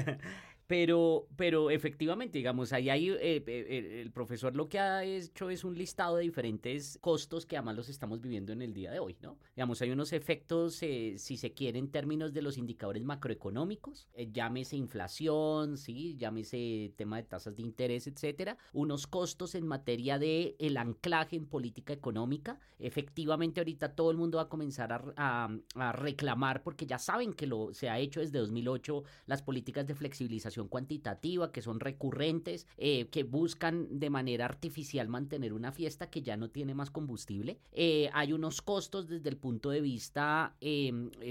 [0.66, 5.62] Pero, pero efectivamente, digamos, ahí hay, eh, eh, el profesor lo que ha hecho es
[5.62, 9.16] un listado de diferentes costos que además los estamos viviendo en el día de hoy,
[9.20, 9.38] ¿no?
[9.54, 14.76] Digamos, hay unos efectos, si se quiere, en términos de los indicadores macroeconómicos, eh, llámese
[14.76, 16.16] inflación, ¿sí?
[16.16, 21.46] llámese tema de tasas de interés, etcétera, unos costos en materia de el anclaje en
[21.46, 22.58] política económica.
[22.78, 25.50] Efectivamente, ahorita todo el mundo va a comenzar a,
[25.92, 30.68] reclamar porque ya saben que lo se ha hecho desde 2008 las políticas de flexibilización
[30.68, 36.36] cuantitativa que son recurrentes, eh, que buscan de manera artificial mantener una fiesta que ya
[36.36, 37.58] no tiene más combustible.
[37.72, 40.56] Eh, hay unos costos desde el punto de vista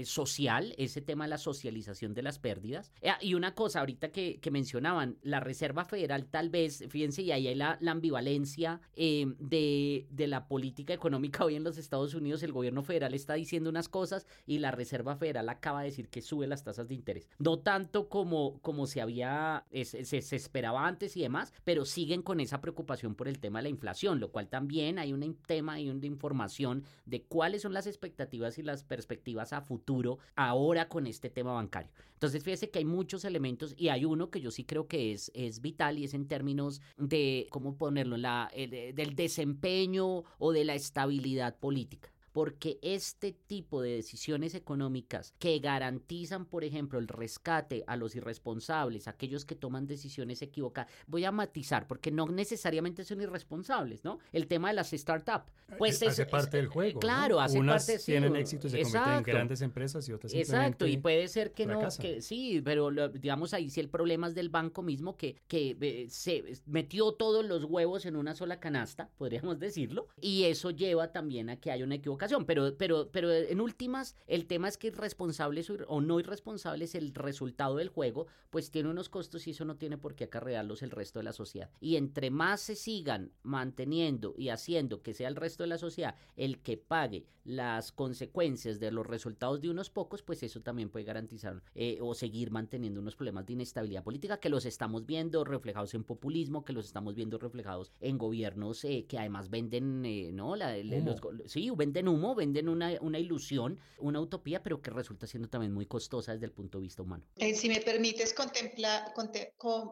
[0.04, 2.92] social, ese tema de la socialización de las pérdidas.
[3.00, 7.46] Eh, y una cosa ahorita que, mencionaban, la Reserva Federal tal vez, fíjense, y ahí
[7.46, 12.52] hay la, ambivalencia eh, de, de, la política económica hoy en los Estados Unidos, el
[12.52, 16.46] gobierno federal está diciendo unas cosas y la Reserva Federal acaba de decir que sube
[16.46, 17.28] las tasas de interés.
[17.38, 22.60] No tanto como, como se había se, esperaba antes y demás, pero siguen con esa
[22.60, 26.06] preocupación por el tema de la inflación, lo cual también hay un tema y una
[26.06, 31.52] información de cuáles son las expectativas y las perspectivas a futuro ahora con este tema
[31.52, 31.90] bancario.
[32.14, 35.30] Entonces, fíjese que hay muchos elementos y hay uno que yo sí creo que es,
[35.34, 40.74] es vital y es en términos de, ¿cómo ponerlo?, la, del desempeño o de la
[40.74, 47.96] estabilidad política porque este tipo de decisiones económicas que garantizan, por ejemplo, el rescate a
[47.96, 54.04] los irresponsables, aquellos que toman decisiones equivocadas, voy a matizar, porque no necesariamente son irresponsables,
[54.04, 54.18] ¿no?
[54.32, 57.00] El tema de las startups, pues hace parte del juego.
[57.00, 57.98] Claro, hace parte.
[57.98, 61.66] tienen éxito y se convierten en grandes empresas y otras Exacto, y puede ser que
[61.66, 65.76] no, que sí, pero digamos ahí sí el problema es del banco mismo que, que
[65.80, 71.12] eh, se metió todos los huevos en una sola canasta, podríamos decirlo, y eso lleva
[71.12, 74.88] también a que haya una equivocación pero, pero, pero en últimas, el tema es que
[74.88, 79.76] irresponsables o no irresponsables, el resultado del juego, pues tiene unos costos y eso no
[79.76, 81.70] tiene por qué acarrearlos el resto de la sociedad.
[81.80, 86.14] Y entre más se sigan manteniendo y haciendo que sea el resto de la sociedad
[86.36, 91.04] el que pague las consecuencias de los resultados de unos pocos, pues eso también puede
[91.04, 95.94] garantizar eh, o seguir manteniendo unos problemas de inestabilidad política que los estamos viendo reflejados
[95.94, 100.54] en populismo, que los estamos viendo reflejados en gobiernos eh, que además venden, eh, ¿no?
[100.54, 105.48] La, los, sí, venden humo, venden una, una, ilusión, una utopía, pero que resulta siendo
[105.48, 107.24] también muy costosa desde el punto de vista humano.
[107.36, 109.12] Eh, si me permites contemplar,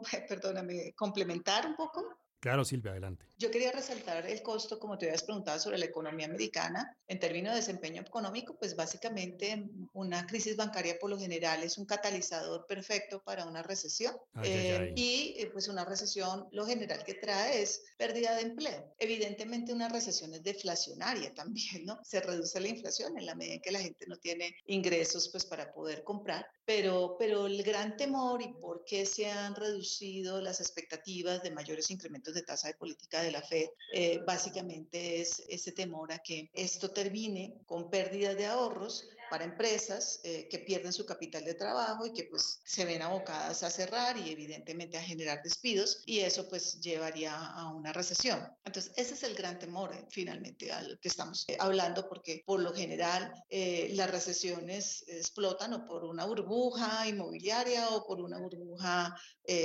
[0.28, 2.18] perdóname, complementar un poco.
[2.40, 3.26] Claro, Silvia, adelante.
[3.36, 6.96] Yo quería resaltar el costo, como te habías preguntado, sobre la economía americana.
[7.08, 11.86] En términos de desempeño económico, pues básicamente una crisis bancaria por lo general es un
[11.86, 14.14] catalizador perfecto para una recesión.
[14.44, 18.94] Eh, y eh, pues una recesión lo general que trae es pérdida de empleo.
[18.98, 21.98] Evidentemente una recesión es deflacionaria también, ¿no?
[22.04, 25.44] Se reduce la inflación en la medida en que la gente no tiene ingresos pues
[25.44, 26.46] para poder comprar.
[26.68, 31.90] Pero, pero el gran temor y por qué se han reducido las expectativas de mayores
[31.90, 36.50] incrementos de tasa de política de la Fed, eh, básicamente es ese temor a que
[36.52, 42.06] esto termine con pérdidas de ahorros para empresas eh, que pierden su capital de trabajo
[42.06, 46.48] y que pues se ven abocadas a cerrar y evidentemente a generar despidos y eso
[46.48, 48.40] pues llevaría a una recesión.
[48.64, 52.72] Entonces ese es el gran temor eh, finalmente al que estamos hablando porque por lo
[52.72, 59.16] general las recesiones explotan o por una burbuja inmobiliaria o por una burbuja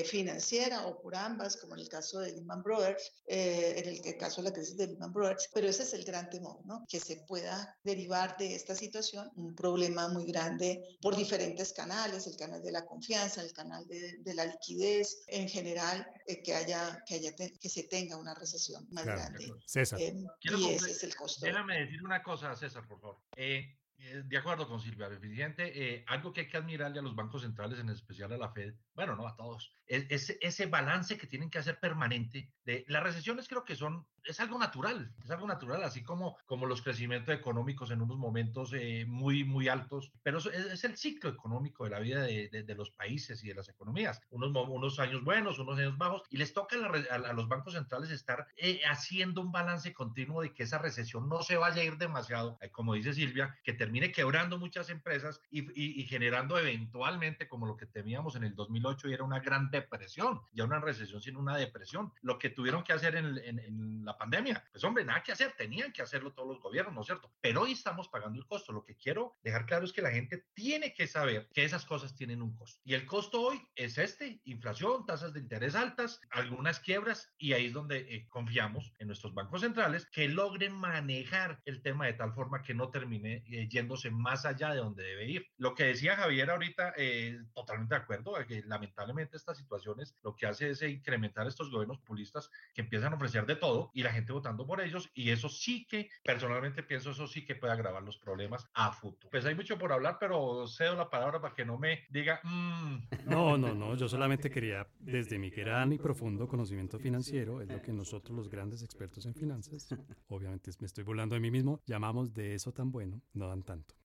[0.06, 4.42] financiera o por ambas como en el caso de Lehman Brothers, eh, en el, caso
[4.42, 6.86] de la crisis de Lehman Brothers, pero ese es el gran temor, ¿no?
[6.88, 12.36] Que se pueda derivar de esta situación un problema muy grande por diferentes canales, el
[12.36, 17.04] canal de la confianza, el canal de, de la liquidez, en general, eh, que haya,
[17.06, 19.52] que haya, que se tenga una recesión más grande.
[19.66, 20.00] César.
[20.02, 21.46] Eh, y ese es el costo.
[21.46, 23.18] Déjame decir una cosa, César, por favor.
[23.36, 27.90] de acuerdo con Silvia, evidente, algo que hay que admirarle a los bancos centrales, en
[27.90, 31.80] especial a la Fed, bueno, no a todos, es, ese balance que tienen que hacer
[31.80, 32.52] permanente.
[32.66, 36.66] De, las recesiones creo que son, es algo natural, es algo natural, así como, como
[36.66, 41.84] los crecimientos económicos en unos momentos eh, muy, muy altos, pero es, el ciclo económico
[41.84, 44.22] de la vida de, de, los países y de las economías.
[44.30, 48.48] Unos, unos años buenos, unos años bajos, y les toca a, los bancos centrales estar
[48.58, 52.58] eh, haciendo un balance continuo de que esa recesión no se vaya a ir demasiado,
[52.62, 57.66] eh, como dice Silvia, que termine quebrando muchas empresas y, y, y generando eventualmente, como
[57.66, 61.38] lo que teníamos en el 2008, y era una gran depresión, ya una recesión sin
[61.38, 62.12] una depresión.
[62.22, 65.92] Lo que tuvieron que hacer en, en, la pandemia, pues hombre, nada que hacer, tenían
[65.92, 67.32] que hacerlo todos los gobiernos, ¿no es cierto?
[67.42, 68.72] Pero hoy estamos pagando el costo.
[68.74, 72.16] Lo que quiero dejar claro es que la gente tiene que saber que esas cosas
[72.16, 72.82] tienen un costo.
[72.84, 77.68] Y el costo hoy es este, inflación, tasas de interés altas, algunas quiebras, y ahí
[77.68, 82.34] es donde eh, confiamos en nuestros bancos centrales que logren manejar el tema de tal
[82.34, 85.48] forma que no termine eh, yéndose más allá de donde debe ir.
[85.58, 90.46] Lo que decía Javier ahorita, eh, totalmente de acuerdo, que lamentablemente esta situaciones lo que
[90.46, 94.34] hace es incrementar estos gobiernos populistas que empiezan a ofrecer de todo y la gente
[94.34, 98.18] votando por ellos y eso sí que, personalmente pienso, eso sí que puede agravar los
[98.18, 99.30] problemas a futuro.
[99.32, 102.42] Pues hay mucho por hablar, pero cedo la palabra para que no me diga...
[102.44, 102.98] Mm".
[103.26, 107.82] No, no, no, yo solamente quería, desde mi gran y profundo conocimiento financiero, es lo
[107.82, 109.88] que nosotros los grandes expertos en finanzas,
[110.28, 113.96] obviamente me estoy burlando de mí mismo, llamamos de eso tan bueno, no dan tanto.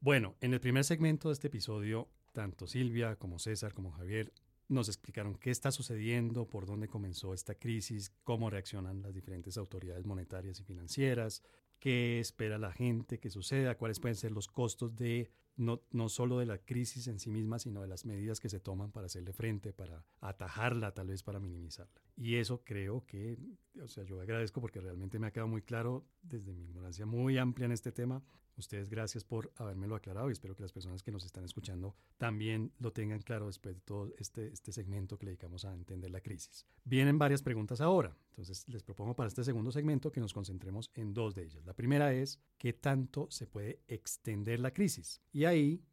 [0.00, 4.32] Bueno, en el primer segmento de este episodio, tanto Silvia como César como Javier
[4.68, 10.04] nos explicaron qué está sucediendo, por dónde comenzó esta crisis, cómo reaccionan las diferentes autoridades
[10.04, 11.42] monetarias y financieras,
[11.78, 16.38] qué espera la gente que suceda, cuáles pueden ser los costos de no, no solo
[16.38, 19.32] de la crisis en sí misma, sino de las medidas que se toman para hacerle
[19.32, 22.00] frente, para atajarla, tal vez para minimizarla.
[22.16, 23.38] Y eso creo que,
[23.82, 27.38] o sea, yo agradezco porque realmente me ha quedado muy claro desde mi ignorancia muy
[27.38, 28.22] amplia en este tema.
[28.56, 32.72] Ustedes gracias por habérmelo aclarado y espero que las personas que nos están escuchando también
[32.78, 36.20] lo tengan claro después de todo este, este segmento que le dedicamos a entender la
[36.20, 36.64] crisis.
[36.84, 41.14] Vienen varias preguntas ahora, entonces les propongo para este segundo segmento que nos concentremos en
[41.14, 41.64] dos de ellas.
[41.64, 45.20] La primera es, ¿qué tanto se puede extender la crisis?
[45.32, 45.84] Y ahí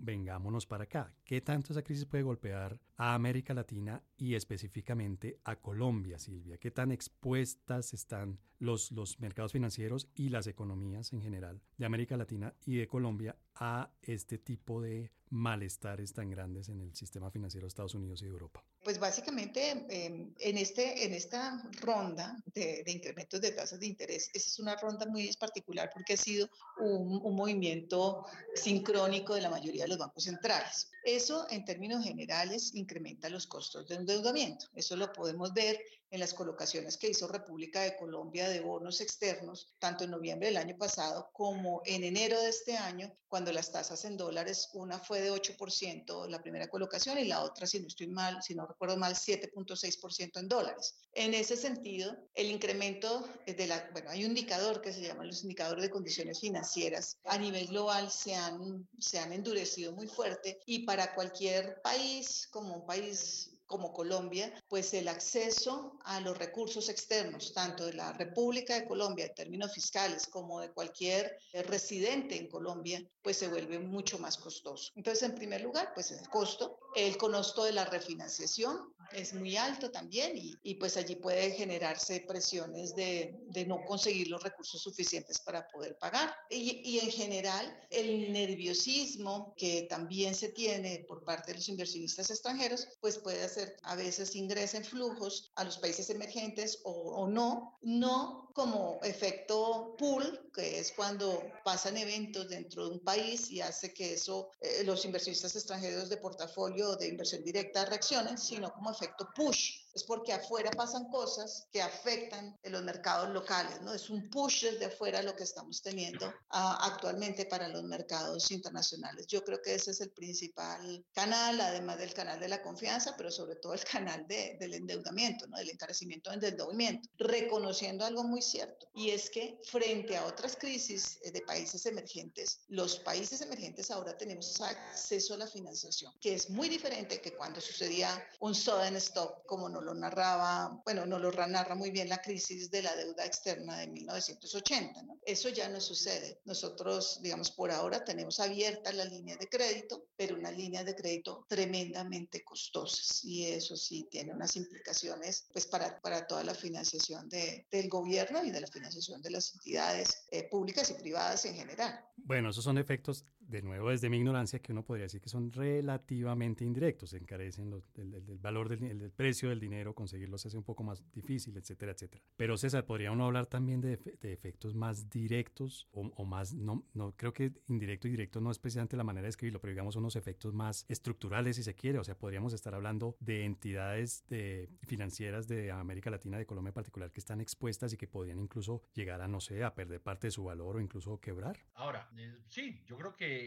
[0.00, 1.14] vengámonos para acá.
[1.24, 6.58] ¿Qué tanto esa crisis puede golpear a América Latina y específicamente a Colombia, Silvia?
[6.58, 12.16] ¿Qué tan expuestas están los, los mercados financieros y las economías en general de América
[12.16, 17.64] Latina y de Colombia a este tipo de malestares tan grandes en el sistema financiero
[17.64, 18.64] de Estados Unidos y de Europa?
[18.82, 24.48] Pues básicamente em, en, este, en esta ronda de, incrementos de tasas de interés, esa
[24.48, 29.82] es una ronda muy particular porque ha sido un, un movimiento sincrónico de la mayoría
[29.82, 30.90] de los bancos centrales.
[31.04, 34.66] Eso en términos generales incrementa los costos de endeudamiento.
[34.74, 35.78] Eso lo podemos ver
[36.10, 40.56] en las colocaciones que hizo República de Colombia de bonos externos, tanto en noviembre del
[40.56, 45.20] año pasado como en enero de este año, cuando las tasas en dólares, una fue
[45.20, 48.96] de 8% la primera colocación y la otra, si no estoy mal, si no recuerdo
[48.96, 50.94] mal, 7.6% en dólares.
[51.12, 55.42] En ese sentido, el incremento de la, bueno, hay un indicador que se llama los
[55.42, 57.18] indicadores de condiciones financieras.
[57.24, 62.76] A nivel global se han, se han endurecido muy fuerte y para cualquier país, como
[62.76, 68.74] un país como Colombia, pues el acceso a los recursos externos, tanto de la República
[68.74, 73.78] de Colombia en términos fiscales como de cualquier eh, residente en Colombia, pues se vuelve
[73.78, 74.90] mucho más costoso.
[74.96, 79.90] Entonces, en primer lugar, pues el costo, el costo de la refinanciación es muy alto
[79.90, 85.66] también y, pues allí puede generarse presiones de, de, no conseguir los recursos suficientes para
[85.68, 86.34] poder pagar.
[86.50, 92.30] Y, y en general, el nerviosismo que también se tiene por parte de los inversionistas
[92.30, 98.47] extranjeros, pues puede hacer a veces ingresen flujos a los países emergentes o, no, no
[98.58, 104.14] como efecto pool, que es cuando pasan eventos dentro de un país y hace que
[104.14, 109.87] eso eh, los inversionistas extranjeros de portafolio de inversión directa reaccionen, sino como efecto push
[109.98, 113.92] es porque afuera pasan cosas que afectan en los mercados locales, ¿no?
[113.92, 119.26] Es un push desde afuera lo que estamos teniendo ah, actualmente para los mercados internacionales.
[119.26, 123.30] Yo creo que ese es el principal canal, además del canal de la confianza, pero
[123.32, 125.56] sobre todo el canal de, del endeudamiento, ¿no?
[125.56, 131.18] Del encarecimiento del endeudamiento, reconociendo algo muy cierto, y es que frente a otras crisis
[131.24, 136.50] eh, de países emergentes, los países emergentes ahora tenemos acceso a la financiación, que es
[136.50, 141.30] muy diferente que cuando sucedía un sudden stop como nos lo narraba, bueno, no lo
[141.46, 145.02] narra muy bien la crisis de la deuda externa de 1980.
[145.02, 145.18] ¿no?
[145.24, 146.40] Eso ya no sucede.
[146.44, 151.46] Nosotros, digamos, por ahora tenemos abierta la línea de crédito, pero una línea de crédito
[151.48, 157.66] tremendamente costosas y eso sí tiene unas implicaciones pues para, para toda la financiación de,
[157.70, 162.04] del gobierno y de la financiación de las entidades eh, públicas y privadas en general.
[162.16, 165.50] Bueno, esos son efectos de nuevo desde mi ignorancia, que uno podría decir que son
[165.50, 170.84] relativamente indirectos, encarecen los, el, valor del el, precio del dinero, conseguirlos hace un poco
[170.84, 172.22] más difícil, etcétera, etcétera.
[172.36, 176.84] Pero César, ¿podría uno hablar también de, de efectos más directos o, o, más, no,
[176.92, 179.96] no, creo que indirecto y directo no es precisamente la manera de escribirlo, pero digamos
[179.96, 184.68] unos efectos más estructurales si se quiere, o sea, podríamos estar hablando de entidades de,
[184.86, 188.82] financieras de América Latina, de Colombia en particular, que están expuestas y que podrían incluso
[188.92, 191.58] llegar a, no sé, a perder parte de su valor o incluso quebrar.
[191.74, 193.37] Ahora, eh, sí, yo creo que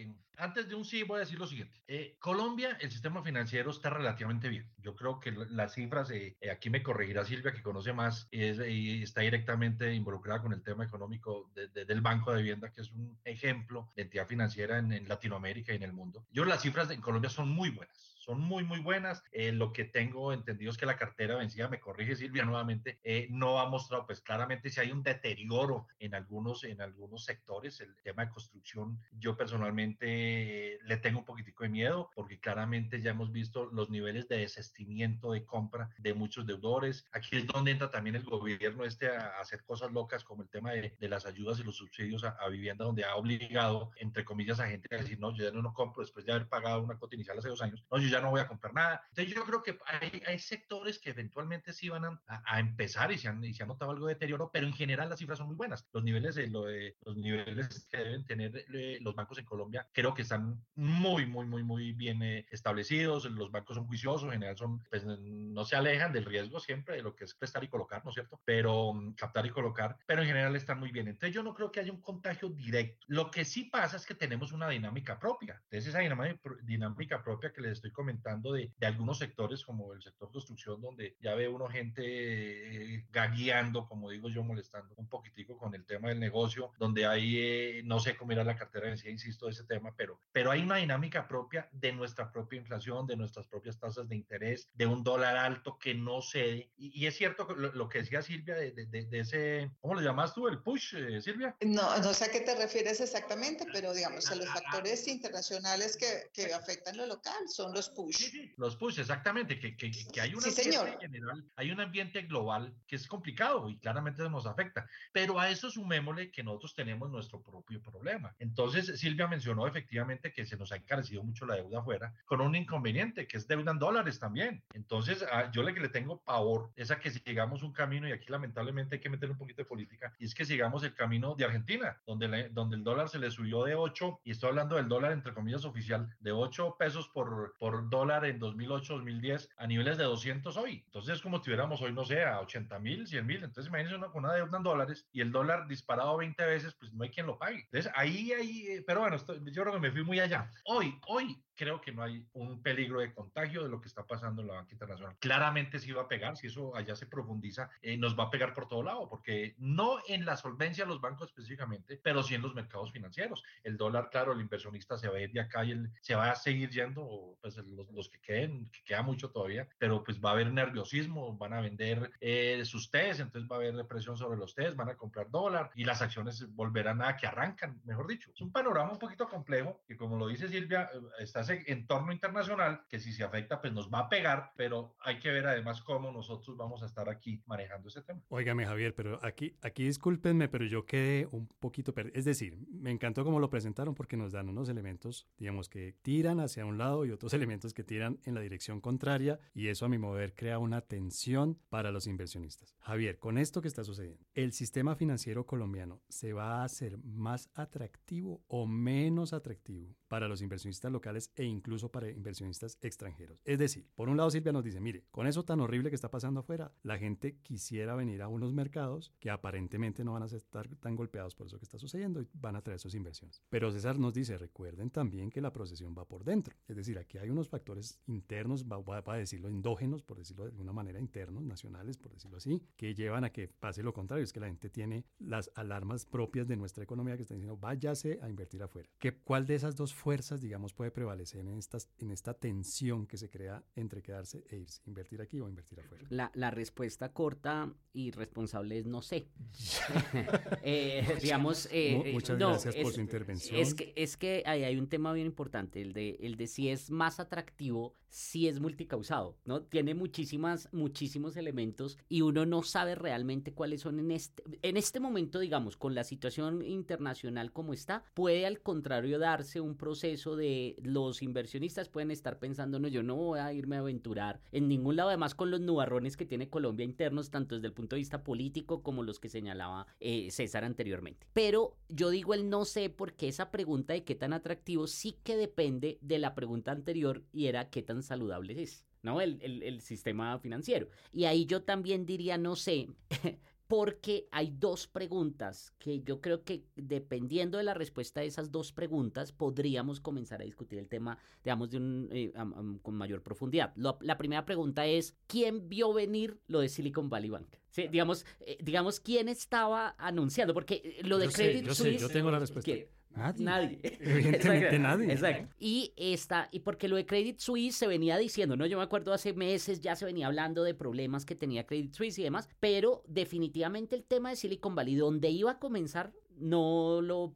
[0.41, 1.79] antes de un sí voy a decir lo siguiente.
[1.87, 4.67] Eh, Colombia, el sistema financiero está relativamente bien.
[4.79, 9.03] Yo creo que las cifras, eh, eh, aquí me corregirá Silvia, que conoce más y
[9.03, 13.91] está directamente involucrada con el tema económico del Banco de Vivienda, que es un ejemplo
[13.95, 16.25] de entidad financiera en, en Latinoamérica y en el mundo.
[16.31, 19.23] Yo las cifras en Colombia son muy buenas son muy, muy buenas.
[19.31, 23.27] Eh, lo que tengo entendido es que la cartera vencida, me corrige Silvia nuevamente, eh,
[23.31, 27.95] no ha mostrado, pues claramente si hay un deterioro en algunos, en algunos sectores, el
[28.03, 33.11] tema de construcción, yo personalmente eh, le tengo un poquitico de miedo porque claramente ya
[33.11, 37.05] hemos visto los niveles de desestimiento de compra de muchos deudores.
[37.11, 40.71] Aquí es donde entra también el gobierno este a, hacer cosas locas como el tema
[40.73, 44.67] de, de las ayudas y los subsidios a, vivienda, donde ha obligado, entre comillas, a
[44.67, 47.15] gente a decir, no, yo ya no, no compro después de haber pagado una cuota
[47.15, 47.83] inicial hace dos años.
[47.89, 49.01] No, yo ya no voy a comprar nada.
[49.09, 53.17] Entonces yo creo que hay, hay sectores que eventualmente sí van a, a, empezar y
[53.17, 55.47] se, han, y se ha notado algo de deterioro, pero en general las cifras son
[55.47, 55.87] muy buenas.
[55.93, 59.87] Los niveles, de, lo de, los niveles que deben tener eh, los bancos en Colombia
[59.91, 63.25] creo que están muy, muy, muy, muy bien eh, establecidos.
[63.25, 67.03] Los bancos son juiciosos, en general son, pues, no se alejan del riesgo siempre de
[67.03, 68.41] lo que es prestar y colocar, ¿no es cierto?
[68.45, 71.07] Pero mm, captar y colocar, pero en general están muy bien.
[71.07, 73.05] Entonces yo no creo que haya un contagio directo.
[73.07, 75.61] Lo que sí pasa es que tenemos una dinámica propia.
[75.65, 80.31] Entonces esa dinámica propia que les estoy comentando de, de algunos sectores como el sector
[80.31, 85.75] construcción, donde ya ve uno gente eh, gagueando, como digo yo, molestando un poquitico con
[85.75, 89.09] el tema del negocio, donde hay, eh, no sé cómo irá la cartera en sí,
[89.09, 93.17] insisto, de ese tema, pero, pero hay una dinámica propia de nuestra propia inflación, de
[93.17, 96.71] nuestras propias tasas de interés, de un dólar alto que no cede.
[96.77, 100.47] Y, es cierto lo, que decía Silvia de, de, ese, ¿cómo le llamas tú?
[100.47, 101.55] ¿El push, eh, Silvia?
[101.61, 106.29] No, no sé a qué te refieres exactamente, pero digamos, a los factores internacionales que,
[106.33, 108.31] que afectan lo local son los push.
[108.57, 110.99] los push, exactamente, que, que, que hay una sí, señor.
[110.99, 115.69] general, hay un ambiente global que es complicado y claramente nos afecta, pero a eso
[115.69, 118.35] sumémosle que nosotros tenemos nuestro propio problema.
[118.39, 122.55] Entonces, Silvia mencionó efectivamente que se nos ha encarecido mucho la deuda afuera, con un
[122.55, 124.63] inconveniente que es deuda en dólares también.
[124.73, 128.27] Entonces, yo le que le tengo pavor es a que sigamos un camino, y aquí
[128.29, 131.45] lamentablemente hay que meter un poquito de política, y es que sigamos el camino de
[131.45, 135.11] Argentina, donde, donde el dólar se le subió de 8, y estoy hablando del dólar
[135.11, 140.55] entre comillas oficial, de 8 pesos por, por dólar en 2008-2010 a niveles de 200
[140.57, 140.83] hoy.
[140.85, 143.43] Entonces es como si tuviéramos hoy, no sé, a 80 mil, 100 mil.
[143.43, 146.93] Entonces imagínense una, con una deuda en dólares y el dólar disparado 20 veces, pues
[146.93, 147.61] no hay quien lo pague.
[147.61, 150.49] Entonces ahí, ahí, eh, pero bueno, yo creo que me fui muy allá.
[150.65, 154.41] Hoy, hoy creo que no hay un peligro de contagio de lo que está pasando
[154.41, 155.15] en la banca internacional.
[155.19, 158.55] Claramente sí va a pegar, si eso allá se profundiza, eh, nos va a pegar
[158.55, 162.41] por todo lado, porque no en la solvencia de los bancos específicamente, pero sí en
[162.41, 163.43] los mercados financieros.
[163.63, 166.35] El dólar, claro, el inversionista se va a ir de acá y se va a
[166.35, 170.33] seguir yendo, pues los, los, que queden, que queda mucho todavía, pero pues va a
[170.33, 174.55] haber nerviosismo, van a vender eh, sus test, entonces va a haber presión sobre los
[174.55, 178.31] test, van a comprar dólar y las acciones volverán a que arrancan, mejor dicho.
[178.33, 180.89] Es un panorama un poquito complejo que como lo dice Silvia,
[181.19, 185.19] eh, está entorno internacional que si se afecta, pues nos va a pegar, pero hay
[185.19, 188.21] que ver además cómo nosotros vamos a estar aquí manejando ese tema.
[188.29, 191.93] Óigame, Javier, pero aquí, aquí discúlpenme, pero yo quedé un poquito.
[192.13, 196.39] Es decir, me encantó cómo lo presentaron porque nos dan unos elementos, digamos, que tiran
[196.39, 199.89] hacia un lado y otros elementos que tiran en la dirección contraria y eso a
[199.89, 202.75] mi mover crea una tensión para los inversionistas.
[202.79, 207.49] Javier, con esto que está sucediendo, ¿el sistema financiero colombiano se va a hacer más
[207.53, 213.41] atractivo o menos atractivo para los inversionistas locales e incluso para inversionistas extranjeros.
[213.45, 216.11] Es decir, por un lado Silvia nos dice, mire, con eso tan horrible que está
[216.11, 220.67] pasando afuera, la gente quisiera venir a unos mercados que aparentemente no van a estar
[220.81, 223.41] tan golpeados por eso que está sucediendo y van a traer sus inversiones.
[223.49, 226.57] Pero César nos dice, recuerden también que la procesión va por dentro.
[226.67, 230.73] Es decir, aquí hay unos factores internos, va, a decirlo endógenos, por decirlo de alguna
[230.73, 234.41] manera, internos, nacionales, por decirlo así, que llevan a que pase lo contrario, es que
[234.41, 238.61] la gente tiene las alarmas propias de nuestra economía que están diciendo, váyase a invertir
[238.61, 238.89] afuera.
[238.99, 243.17] ¿Qué, ¿Cuál de esas dos fuerzas, digamos, puede prevalecer en, estas, en esta tensión que
[243.17, 246.03] se crea entre quedarse e irse, invertir aquí o invertir afuera?
[246.09, 249.27] La, la respuesta corta y responsable es no sé.
[250.63, 253.59] eh, digamos, eh, eh, muchas gracias por su intervención.
[253.59, 256.69] Es que, es que hay, hay un tema bien importante, el de, el de si
[256.69, 259.61] es más atractivo, si es multicausado, ¿no?
[259.61, 264.99] Tiene muchísimas, muchísimos elementos y uno no sabe realmente cuáles son en este, en este
[264.99, 270.75] momento, digamos, con la situación internacional como está, puede al contrario darse un proceso de
[270.81, 274.95] los inversionistas pueden estar pensando, no, yo no voy a irme a aventurar en ningún
[274.95, 278.23] lado, además con los nubarrones que tiene Colombia internos, tanto desde el punto de vista
[278.23, 281.27] político como los que señalaba eh, César anteriormente.
[281.33, 285.35] Pero yo digo el no sé porque esa pregunta de qué tan atractivo sí que
[285.35, 288.85] depende de la pregunta anterior y era qué tan saludable es.
[289.03, 289.19] ¿no?
[289.19, 290.87] El, el, el, sistema financiero.
[291.11, 292.87] Y ahí yo también diría, no sé,
[293.71, 298.73] porque hay dos preguntas que yo creo que dependiendo de la respuesta a esas dos
[298.73, 302.33] preguntas podríamos comenzar a discutir el tema, digamos, de un, eh,
[302.81, 303.73] con mayor profundidad.
[303.77, 307.47] la primera pregunta es, ¿quién vio venir lo de Silicon Valley Bank?
[307.69, 310.53] Sí, digamos, eh, digamos, ¿quién estaba anunciando?
[310.53, 311.93] Porque eh, lo de Credit yo Suisse...
[311.93, 312.73] Sé, yo tengo la respuesta.
[313.15, 313.45] Nadie.
[313.45, 313.79] Nadie.
[313.99, 315.11] Evidentemente nadie.
[315.11, 315.53] Exacto.
[315.59, 318.65] Y esta, y porque lo de Credit Suisse se venía diciendo, ¿no?
[318.65, 322.19] Yo me acuerdo hace meses ya se venía hablando de problemas que tenía Credit Suisse
[322.19, 327.33] y demás, pero definitivamente el tema de Silicon Valley, donde iba a comenzar no lo,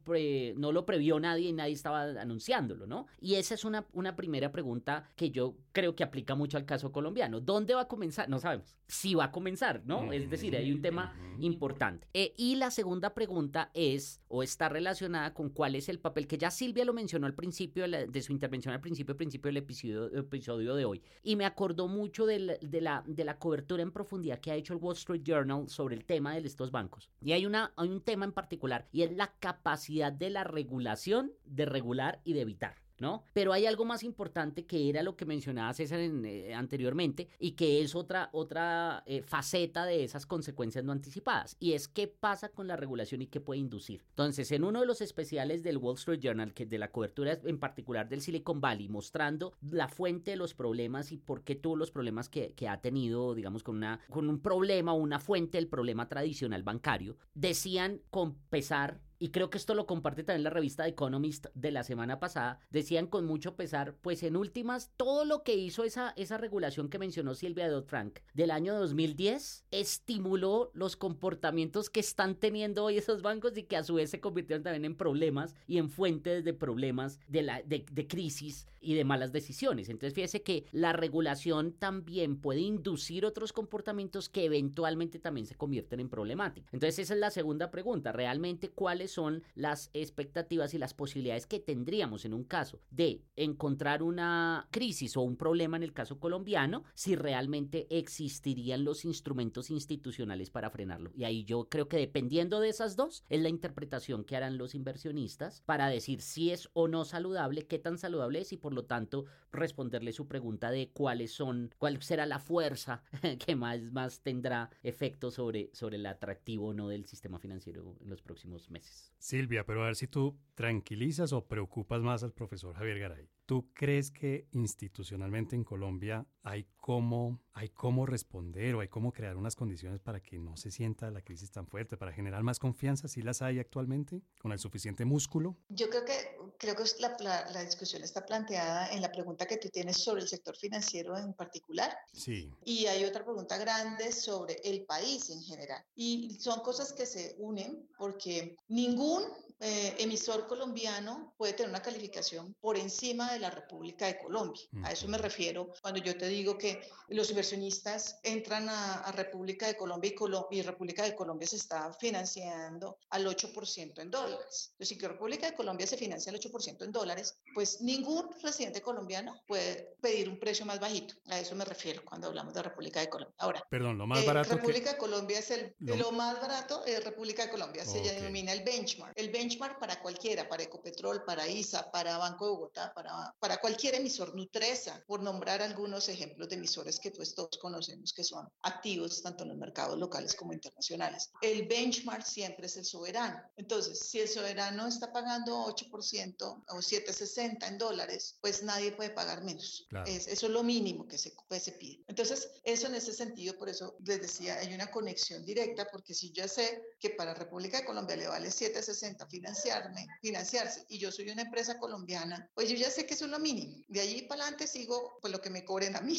[0.56, 3.06] no lo previó nadie y nadie estaba anunciándolo, ¿no?
[3.20, 6.92] Y esa es una, una primera pregunta que yo creo que aplica mucho al caso
[6.92, 7.40] colombiano.
[7.40, 8.28] ¿Dónde va a comenzar?
[8.28, 8.76] No sabemos.
[8.88, 10.12] Si va a comenzar, ¿no?
[10.12, 12.06] Es decir, hay un tema importante.
[12.14, 16.38] Eh, y la segunda pregunta es, o está relacionada con cuál es el papel que
[16.38, 20.74] ya Silvia lo mencionó al principio de, su intervención, al principio, principio del episodio, episodio
[20.74, 21.02] de hoy.
[21.22, 24.54] Y me acordó mucho de la, de, la, de la cobertura en profundidad que ha
[24.54, 27.10] hecho el Wall Street Journal sobre el tema de estos bancos.
[27.20, 31.32] Y hay, una, hay un tema en particular y es la capacidad de la regulación
[31.44, 32.85] de regular y de evitar.
[32.98, 33.24] ¿No?
[33.32, 37.80] Pero hay algo más importante que era lo que mencionaba César eh, anteriormente y que
[37.80, 42.66] es otra, otra eh, faceta de esas consecuencias no anticipadas y es qué pasa con
[42.66, 44.04] la regulación y qué puede inducir.
[44.10, 47.58] Entonces, en uno de los especiales del Wall Street Journal, que de la cobertura en
[47.58, 51.90] particular del Silicon Valley, mostrando la fuente de los problemas y por qué tuvo los
[51.90, 55.68] problemas que, que ha tenido, digamos, con, una, con un problema o una fuente del
[55.68, 60.86] problema tradicional bancario, decían con pesar y creo que esto lo comparte también la revista
[60.86, 65.54] Economist de la semana pasada, decían con mucho pesar, pues en últimas, todo lo que
[65.54, 72.00] hizo esa, esa regulación que mencionó Silvia Dodd-Frank del año 2010 estimuló los comportamientos que
[72.00, 75.54] están teniendo hoy esos bancos y que a su vez se convirtieron también en problemas
[75.66, 79.88] y en fuentes de problemas de, la, de, de crisis y de malas decisiones.
[79.88, 86.00] Entonces fíjese que la regulación también puede inducir otros comportamientos que eventualmente también se convierten
[86.00, 86.72] en problemáticos.
[86.72, 88.70] Entonces esa es la segunda pregunta, realmente
[89.06, 94.66] cuáles son las expectativas y las posibilidades que tendríamos en un caso de encontrar una
[94.70, 100.70] crisis o un problema en el caso colombiano, si realmente existirían los instrumentos institucionales para
[100.70, 101.12] frenarlo.
[101.14, 104.74] Y ahí yo creo que dependiendo de esas dos, es la interpretación que harán los
[104.74, 108.86] inversionistas para decir si es o no saludable, qué tan saludable es y por lo
[108.86, 113.02] tanto responderle su pregunta de cuáles son, cuál será la fuerza
[113.46, 118.10] que más, más tendrá efecto sobre, sobre el atractivo o no del sistema financiero en
[118.10, 118.95] los próximos meses.
[119.18, 123.30] Silvia, pero a ver si tú tranquilizas o preocupas más al profesor Javier Garay.
[123.46, 129.36] ¿Tú crees que institucionalmente en Colombia hay cómo, hay cómo responder o hay cómo crear
[129.36, 133.06] unas condiciones para que no se sienta la crisis tan fuerte, para generar más confianza?
[133.06, 135.56] ¿Sí las hay actualmente con el suficiente músculo?
[135.68, 136.12] Yo creo que,
[136.58, 137.16] creo que la,
[137.52, 141.32] la, discusión está planteada en la pregunta que tú tienes sobre el sector financiero en
[141.32, 141.96] particular.
[142.12, 142.50] Sí.
[142.64, 145.84] Y hay otra pregunta grande sobre el país en general.
[145.94, 149.22] Y son cosas que se unen porque ningún
[149.58, 154.62] eh, emisor colombiano puede tener una calificación por encima de la República de Colombia.
[154.84, 159.76] A eso me refiero cuando yo te digo que los inversionistas entran a, República de
[159.76, 160.12] Colombia
[160.50, 164.72] y, República de Colombia se está financiando al 8% en dólares.
[164.72, 168.82] Entonces, si que República de Colombia se financia al 8% en dólares, pues ningún residente
[168.82, 171.14] colombiano puede pedir un precio más bajito.
[171.28, 173.34] A eso me refiero cuando hablamos de República de Colombia.
[173.38, 174.54] Ahora, perdón, lo más eh, barato.
[174.54, 176.12] República de Colombia es el, lo...
[176.12, 179.12] más barato, es República de Colombia, se denomina el benchmark.
[179.16, 183.58] El benchmark benchmark para cualquiera, para Ecopetrol, para ISA, para Banco de Bogotá, para, para
[183.58, 188.48] cualquier emisor, Nutresa, por nombrar algunos ejemplos de emisores que pues todos conocemos que son
[188.62, 191.30] activos tanto en los mercados locales como internacionales.
[191.40, 193.40] El benchmark siempre es el soberano.
[193.56, 199.44] Entonces, si el soberano está pagando 8% o 7,60 en dólares, pues nadie puede pagar
[199.44, 199.86] menos.
[200.06, 202.02] Es, eso es lo mínimo que se, pues, se pide.
[202.08, 206.32] Entonces, eso en ese sentido, por eso les decía, hay una conexión directa, porque si
[206.32, 211.30] yo sé que para República de Colombia le vale 7,60 financiarme, financiarse y yo soy
[211.30, 213.76] una empresa colombiana, pues yo ya sé que eso es lo mínimo.
[213.88, 216.18] De allí para adelante sigo pues lo que me cobren a mí.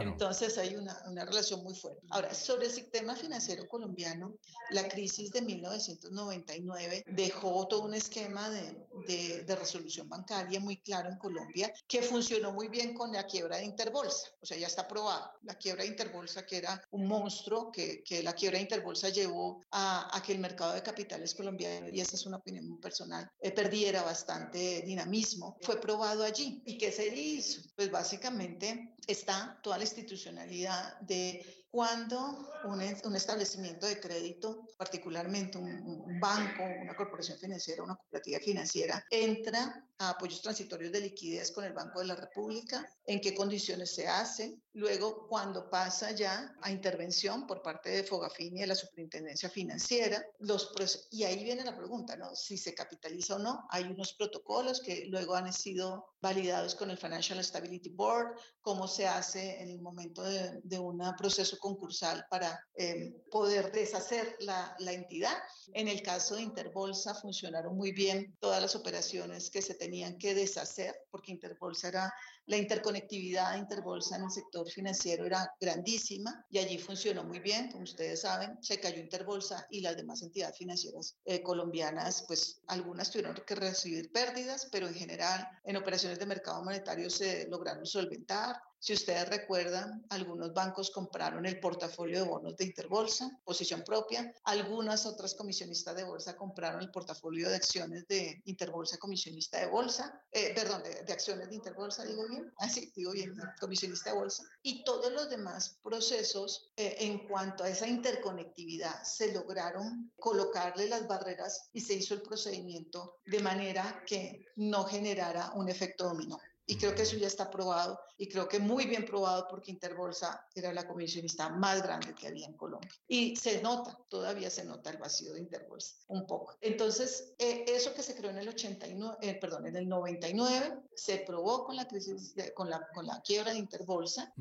[0.00, 2.06] Entonces hay una, una relación muy fuerte.
[2.10, 4.34] Ahora, sobre el sistema financiero colombiano,
[4.70, 11.08] la crisis de 1999 dejó todo un esquema de, de, de resolución bancaria muy claro
[11.08, 14.28] en Colombia que funcionó muy bien con la quiebra de Interbolsa.
[14.40, 15.30] O sea, ya está probado.
[15.42, 19.62] La quiebra de Interbolsa, que era un monstruo, que, que la quiebra de Interbolsa llevó
[19.70, 23.50] a, a que el mercado de capitales colombiano, y esa es una opinión personal, eh,
[23.52, 26.62] perdiera bastante dinamismo, fue probado allí.
[26.66, 27.62] ¿Y qué se hizo?
[27.76, 35.70] Pues básicamente está toda la institucionalidad de cuando un, un, establecimiento de crédito, particularmente un,
[35.70, 41.64] un, banco, una corporación financiera, una cooperativa financiera, entra a apoyos transitorios de liquidez con
[41.64, 46.70] el Banco de la República, en qué condiciones se hace, luego cuando pasa ya a
[46.70, 50.72] intervención por parte de Fogafín y de la Superintendencia Financiera, los
[51.10, 52.34] y ahí viene la pregunta, ¿no?
[52.34, 56.98] Si se capitaliza o no, hay unos protocolos que luego han sido validados con el
[56.98, 62.66] Financial Stability Board, cómo se hace en el momento de, de un proceso concursal para
[62.74, 65.36] eh, poder deshacer la, la entidad.
[65.74, 70.34] En el caso de Interbolsa funcionaron muy bien todas las operaciones que se tenían que
[70.34, 72.12] deshacer, porque Interbolsa era
[72.46, 77.70] la interconectividad de Interbolsa en el sector financiero era grandísima y allí funcionó muy bien.
[77.70, 83.10] Como ustedes saben, se cayó Interbolsa y las demás entidades financieras eh, colombianas, pues algunas
[83.10, 88.56] tuvieron que recibir pérdidas, pero en general en operaciones de mercado monetario se lograron solventar.
[88.82, 94.34] Si ustedes recuerdan, algunos bancos compraron el portafolio de bonos de Interbolsa, posición propia.
[94.44, 100.24] Algunas otras comisionistas de bolsa compraron el portafolio de acciones de Interbolsa, comisionista de bolsa,
[100.32, 104.44] eh, perdón, de, acciones de Interbolsa, digo bien, así digo bien, comisionista de bolsa.
[104.62, 111.06] Y todos los demás procesos eh, en cuanto a esa interconectividad se lograron colocarle las
[111.06, 116.38] barreras y se hizo el procedimiento de manera que no generara un efecto dominó.
[116.70, 120.46] Y creo que eso ya está probado y creo que muy bien probado porque Interbolsa
[120.54, 122.88] era la comisionista más grande que había en Colombia.
[123.08, 126.54] Y se nota, todavía se nota el vacío de Interbolsa, un poco.
[126.60, 131.18] Entonces, eh, eso que se creó en el 89, eh, perdón, en el 99, se
[131.26, 134.32] probó con la crisis, con, la, con la quiebra de Interbolsa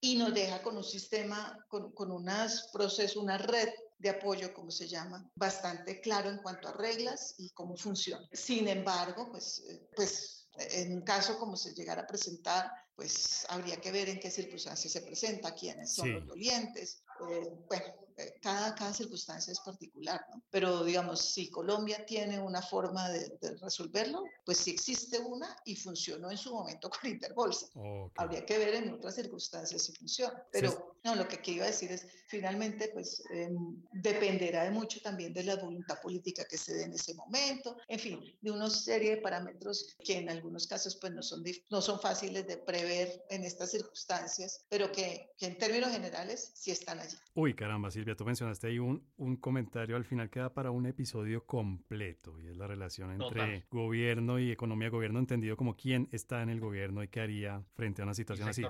[0.00, 3.68] y nos deja con un sistema, con, con unos procesos, una red
[4.00, 8.26] de apoyo, como se llama, bastante claro en cuanto a reglas y cómo funciona.
[8.32, 13.80] Sin embargo, pues, eh, pues en un caso como se llegara a presentar, pues habría
[13.80, 17.02] que ver en qué circunstancias se presenta, quiénes son los dolientes.
[17.30, 17.84] Eh, bueno,
[18.40, 20.42] cada, cada circunstancia es particular, ¿no?
[20.50, 26.30] Pero digamos, si Colombia tiene una forma de, resolverlo, pues sí existe una y funcionó
[26.30, 27.66] en su momento con Interbolsa.
[28.16, 30.42] Habría que ver en otras circunstancias si funciona.
[30.52, 35.32] Pero no, lo que iba a decir es, finalmente, pues em, dependerá de mucho también
[35.32, 39.16] de la voluntad política que se dé en ese momento, en fin, de una serie
[39.16, 43.44] de parámetros que en algunos casos pues no son, no son fáciles de prever en
[43.44, 47.16] estas circunstancias, pero que, que en términos generales sí están allí.
[47.34, 50.86] Uy, caramba, Silvia, tú mencionaste ahí un, un comentario al final que da para un
[50.86, 56.42] episodio completo y es la relación entre gobierno y economía, gobierno entendido como quién está
[56.42, 58.62] en el gobierno y qué haría frente a una situación así.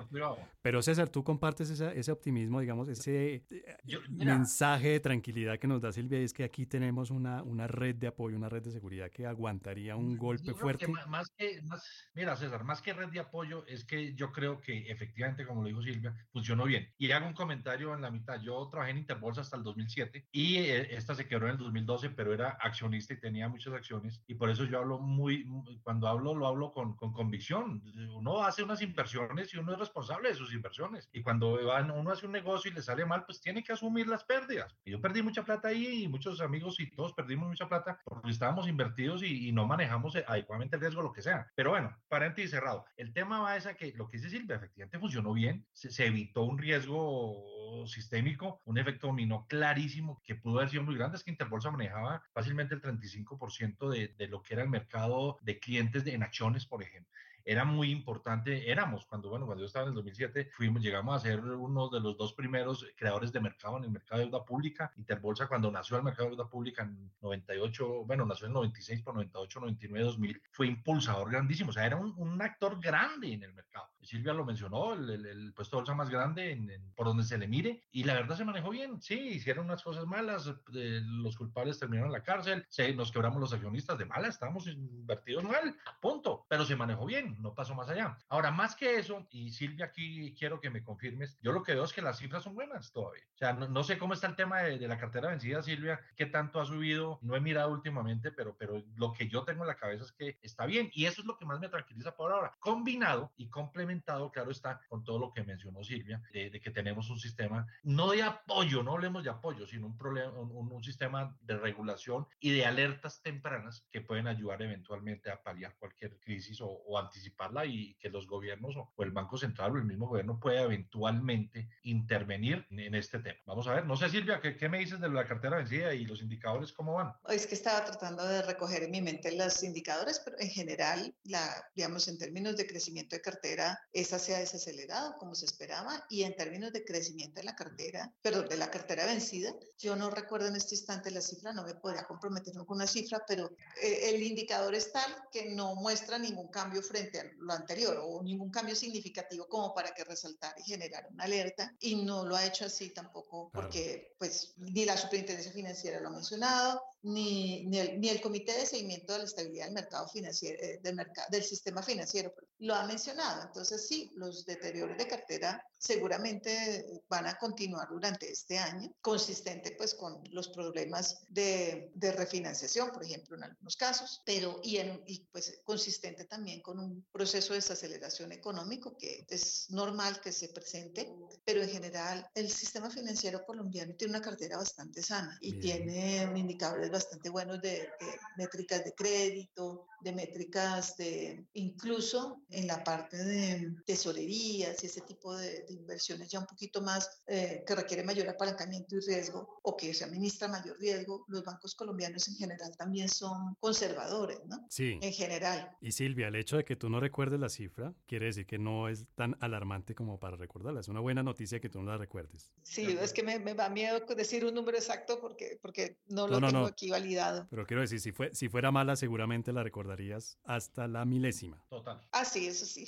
[0.61, 3.77] Pero César, tú compartes esa, ese optimismo, digamos, ese eh,
[4.09, 7.95] mensaje de tranquilidad que nos da Silvia y es que aquí tenemos una, una red
[7.95, 10.87] de apoyo, una red de seguridad que aguantaría un golpe fuerte.
[11.07, 14.89] más que, más, mira, César, más que red de apoyo es que yo creo que
[14.91, 16.93] efectivamente, como lo dijo Silvia, funcionó bien.
[16.97, 18.39] Y hago un comentario en la mitad.
[18.41, 22.09] Yo trabajé en Interbolsa hasta el 2007 y eh, esta se quebró en el 2012,
[22.09, 24.23] pero era accionista y tenía muchas acciones.
[24.27, 25.47] Y por eso yo hablo muy,
[25.83, 27.83] cuando hablo, lo hablo con, con convicción.
[28.15, 31.09] Uno hace unas inversiones y uno es responsable de sus inversiones.
[31.13, 34.23] Y cuando uno hace un negocio y le sale mal, pues tiene que asumir las
[34.23, 34.75] pérdidas.
[34.83, 38.31] Y yo perdí mucha plata ahí y muchos amigos y todos perdimos mucha plata porque
[38.31, 41.45] estábamos invertidos y, no manejamos adecuadamente el riesgo, lo que sea.
[41.55, 42.85] Pero bueno, paréntesis cerrado.
[42.95, 46.57] El tema va a que lo que dice Silvia, efectivamente funcionó bien, se, evitó un
[46.57, 51.69] riesgo sistémico, un efecto dominó clarísimo que pudo haber sido muy grande, es que Interbolsa
[51.69, 56.65] manejaba fácilmente el 35% de, lo que era el mercado de clientes de, en acciones,
[56.65, 57.11] por ejemplo
[57.43, 61.19] era muy importante, éramos cuando, bueno, cuando yo estaba en el 2007, fuimos, llegamos a
[61.19, 64.91] ser uno de los dos primeros creadores de mercado en el mercado de deuda pública.
[64.95, 69.15] Interbolsa, cuando nació el mercado de deuda pública en 98, bueno, nació en 96, por
[69.15, 73.90] 98, 99, 2000, fue impulsador grandísimo, o sea, era un actor grande en el mercado.
[74.03, 77.83] Silvia lo mencionó, el, el, puesto de bolsa más grande por donde se le mire,
[77.91, 82.09] y la verdad se manejó bien, sí, hicieron unas cosas malas, eh, los culpables terminaron
[82.09, 86.65] en la cárcel, sí, nos quebramos los accionistas de mala, estábamos invertidos mal, punto, pero
[86.65, 88.17] se manejó bien no pasó más allá.
[88.29, 91.83] Ahora, más que eso, y Silvia, aquí quiero que me confirmes, yo lo que veo
[91.83, 93.23] es que las cifras son buenas todavía.
[93.35, 96.59] O sea, no, sé cómo está el tema de, la cartera vencida, Silvia, qué tanto
[96.59, 100.03] ha subido, no he mirado últimamente, pero, pero lo que yo tengo en la cabeza
[100.03, 103.31] es que está bien, y eso es lo que más me tranquiliza por ahora, combinado
[103.37, 103.90] y complementado,
[104.31, 108.23] claro está, con todo lo que mencionó Silvia, de, que tenemos un sistema, no de
[108.23, 112.65] apoyo, no hablemos de apoyo, sino un, problema, un, un sistema de regulación y de
[112.65, 117.95] alertas tempranas que pueden ayudar eventualmente a paliar cualquier crisis o, o anticipar anticiparla y
[117.95, 122.95] que los gobiernos o, el Banco Central o el mismo gobierno pueda eventualmente intervenir en,
[122.95, 123.39] este tema.
[123.45, 126.05] Vamos a ver, no sé Silvia, ¿qué, ¿qué, me dices de la cartera vencida y
[126.05, 127.13] los indicadores cómo van?
[127.29, 131.47] Es que estaba tratando de recoger en mi mente los indicadores, pero en general, la,
[131.75, 136.23] digamos, en términos de crecimiento de cartera, esa se ha desacelerado como se esperaba y
[136.23, 140.47] en términos de crecimiento de la cartera, perdón, de la cartera vencida, yo no recuerdo
[140.47, 143.51] en este instante la cifra, no me podría comprometer con una cifra, pero
[143.81, 148.49] eh, el indicador es tal que no muestra ningún cambio frente lo anterior o ningún
[148.49, 152.65] cambio significativo como para que resaltar y generar una alerta y no lo ha hecho
[152.65, 158.09] así tampoco porque pues ni la superintendencia financiera lo ha mencionado ni, ni, el, ni
[158.09, 161.81] el Comité de Seguimiento de la Estabilidad del Mercado Financiero, eh, del, mercado, del Sistema
[161.81, 163.43] Financiero, lo ha mencionado.
[163.43, 169.95] Entonces, sí, los deterioros de cartera seguramente van a continuar durante este año, consistente pues
[169.95, 175.25] con los problemas de, de refinanciación, por ejemplo, en algunos casos, pero y, en, y
[175.31, 181.11] pues consistente también con un proceso de desaceleración económico que es normal que se presente,
[181.43, 186.90] pero en general el sistema financiero colombiano tiene una cartera bastante sana y tiene indicadores
[186.91, 193.73] bastante buenos de, de métricas de crédito, de métricas de incluso en la parte de
[193.85, 198.27] tesorerías y ese tipo de, de inversiones ya un poquito más eh, que requiere mayor
[198.29, 203.09] apalancamiento y riesgo o que se administra mayor riesgo, los bancos colombianos en general también
[203.09, 204.65] son conservadores, ¿no?
[204.69, 204.99] Sí.
[205.01, 205.75] En general.
[205.81, 208.89] Y Silvia, el hecho de que tú no recuerdes la cifra quiere decir que no
[208.89, 210.79] es tan alarmante como para recordarla.
[210.79, 212.51] Es una buena noticia que tú no la recuerdes.
[212.63, 216.39] Sí, es que me, me da miedo decir un número exacto porque, porque no lo
[216.39, 216.67] no, tengo no.
[216.67, 217.47] aquí validado.
[217.49, 221.63] Pero quiero decir, si, fue, si fuera mala, seguramente la recordarías hasta la milésima.
[221.69, 222.01] Total.
[222.11, 222.87] Ah, sí, eso sí.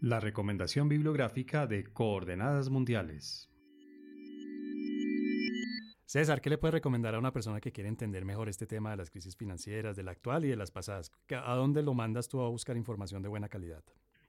[0.00, 3.50] La recomendación bibliográfica de Coordenadas Mundiales.
[6.08, 8.96] César, ¿qué le puede recomendar a una persona que quiere entender mejor este tema de
[8.96, 11.12] las crisis financieras, de la actual y de las pasadas?
[11.30, 13.84] ¿A dónde lo mandas tú a buscar información de buena calidad?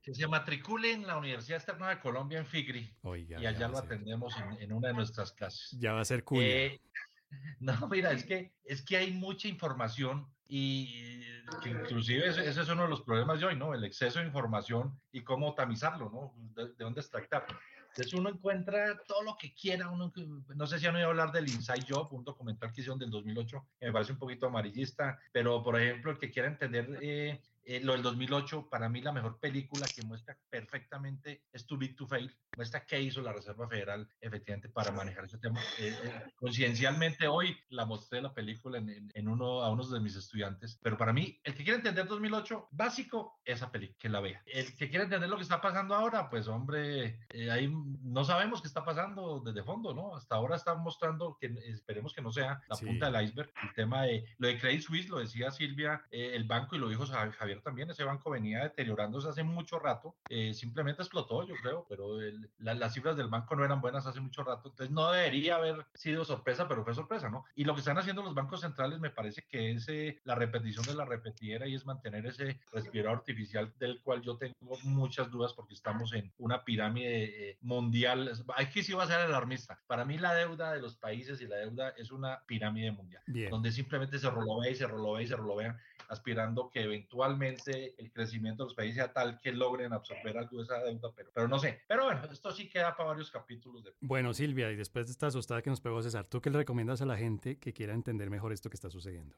[0.10, 2.96] Que se matricule en la Universidad Externa de Colombia en FIGRI.
[3.04, 5.78] Oiga, y allá lo atendemos en, en, una de nuestras clases.
[5.80, 6.42] Ya va a ser cool.
[6.42, 6.82] Eh,
[7.60, 11.22] no, mira, es que, es que hay mucha información y
[11.62, 13.76] que inclusive ese, ese, es uno de los problemas de hoy, ¿no?
[13.76, 16.34] El exceso de información y cómo tamizarlo, ¿no?
[16.56, 17.46] De, de dónde extractar.
[17.90, 20.12] Entonces uno encuentra todo lo que quiera, uno,
[20.56, 23.68] no sé si han oído hablar del Inside Job, un documental que hicieron del 2008,
[23.80, 27.82] que me parece un poquito amarillista, pero por ejemplo, el que quiera entender eh, eh,
[27.84, 32.08] lo del 2008, para mí la mejor película que muestra perfectamente es Too Big to
[32.08, 35.62] Fail, muestra qué hizo la Reserva Federal efectivamente para manejar ese tema.
[35.78, 40.00] Eh, eh, coincidencialmente hoy la mostré la película en, en, en, uno a unos de
[40.00, 44.20] mis estudiantes, pero para mí, el que quiere entender 2008, básico, esa película, que la
[44.20, 44.42] vea.
[44.48, 48.64] El que quiere entender lo que está pasando ahora, pues hombre, eh, ahí no sabemos
[48.64, 50.16] qué está pasando desde fondo, ¿no?
[50.16, 52.88] Hasta ahora están mostrando que esperemos que no sea la sí.
[52.88, 53.52] punta del iceberg.
[53.62, 56.90] El tema de lo de Credit Suisse, lo decía Silvia, eh, el banco y lo
[56.90, 61.86] dijo Javier también, ese banco venía deteriorándose hace mucho rato, eh, simplemente explotó, yo creo,
[61.88, 65.12] pero el, la, las cifras del banco no eran buenas hace mucho rato, entonces no
[65.12, 67.46] debería haber sido sorpresa, pero fue sorpresa, ¿no?
[67.56, 70.86] Y lo que están haciendo los bancos centrales me parece que es eh, la repetición
[70.86, 75.54] de la repetidera y es mantener ese respirador artificial del cual yo tengo muchas dudas
[75.54, 78.32] porque estamos en una pirámide eh, mundial.
[78.56, 79.80] Aquí sí va a ser alarmista.
[79.88, 83.50] Para mí la deuda de los países y la deuda es una pirámide mundial, Bien.
[83.50, 88.64] donde simplemente se rolobea y se rolobea y se rolobea, aspirando que eventualmente el crecimiento
[88.64, 91.60] de los países sea tal que logren absorber algo de esa deuda, pero, pero no
[91.60, 91.82] sé.
[91.88, 93.84] Pero bueno, esto sí queda para varios capítulos.
[93.84, 93.94] De...
[94.02, 97.02] Bueno, Silvia, y después de esta asustada que nos pegó César, ¿tú qué le recomiendas
[97.02, 99.36] a la gente que quiera entender mejor esto que está sucediendo?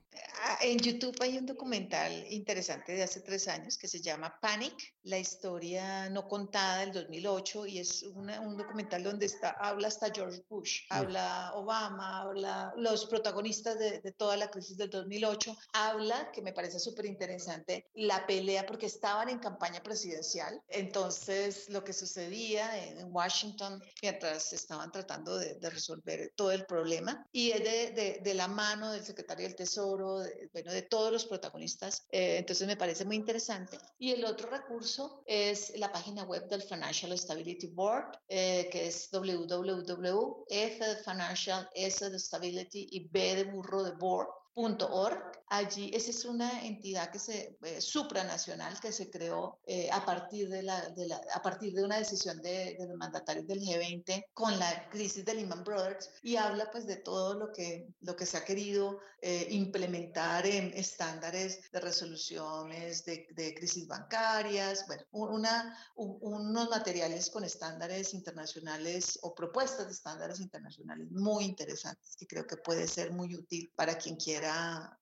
[0.61, 5.17] En YouTube hay un documental interesante de hace tres años que se llama Panic, la
[5.17, 10.43] historia no contada del 2008, y es una, un documental donde está, habla hasta George
[10.49, 16.41] Bush, habla Obama, habla los protagonistas de, de toda la crisis del 2008, habla, que
[16.41, 22.87] me parece súper interesante, la pelea porque estaban en campaña presidencial, entonces lo que sucedía
[22.87, 28.33] en Washington mientras estaban tratando de, resolver todo el problema, y es de, de, de,
[28.33, 32.75] la mano del secretario del Tesoro, de, bueno, de todos los protagonistas, eh, entonces me
[32.75, 33.77] parece muy interesante.
[33.99, 39.09] Y el otro recurso es la página web del Financial Stability Board, eh, que es
[39.11, 45.31] www.f de Financial, S de Stability y B de burro de Board .org.
[45.47, 50.47] Allí, esa es una entidad que se, eh, supranacional que se creó eh, a, partir
[50.47, 54.27] de la, de la, a partir de una decisión de, de, los mandatarios del G20
[54.33, 58.25] con la crisis de Lehman Brothers y habla pues de todo lo que, lo que
[58.25, 65.77] se ha querido eh, implementar en estándares de resoluciones de, de crisis bancarias, bueno, una,
[65.95, 72.47] un, unos materiales con estándares internacionales o propuestas de estándares internacionales muy interesantes que creo
[72.47, 74.40] que puede ser muy útil para quien quiera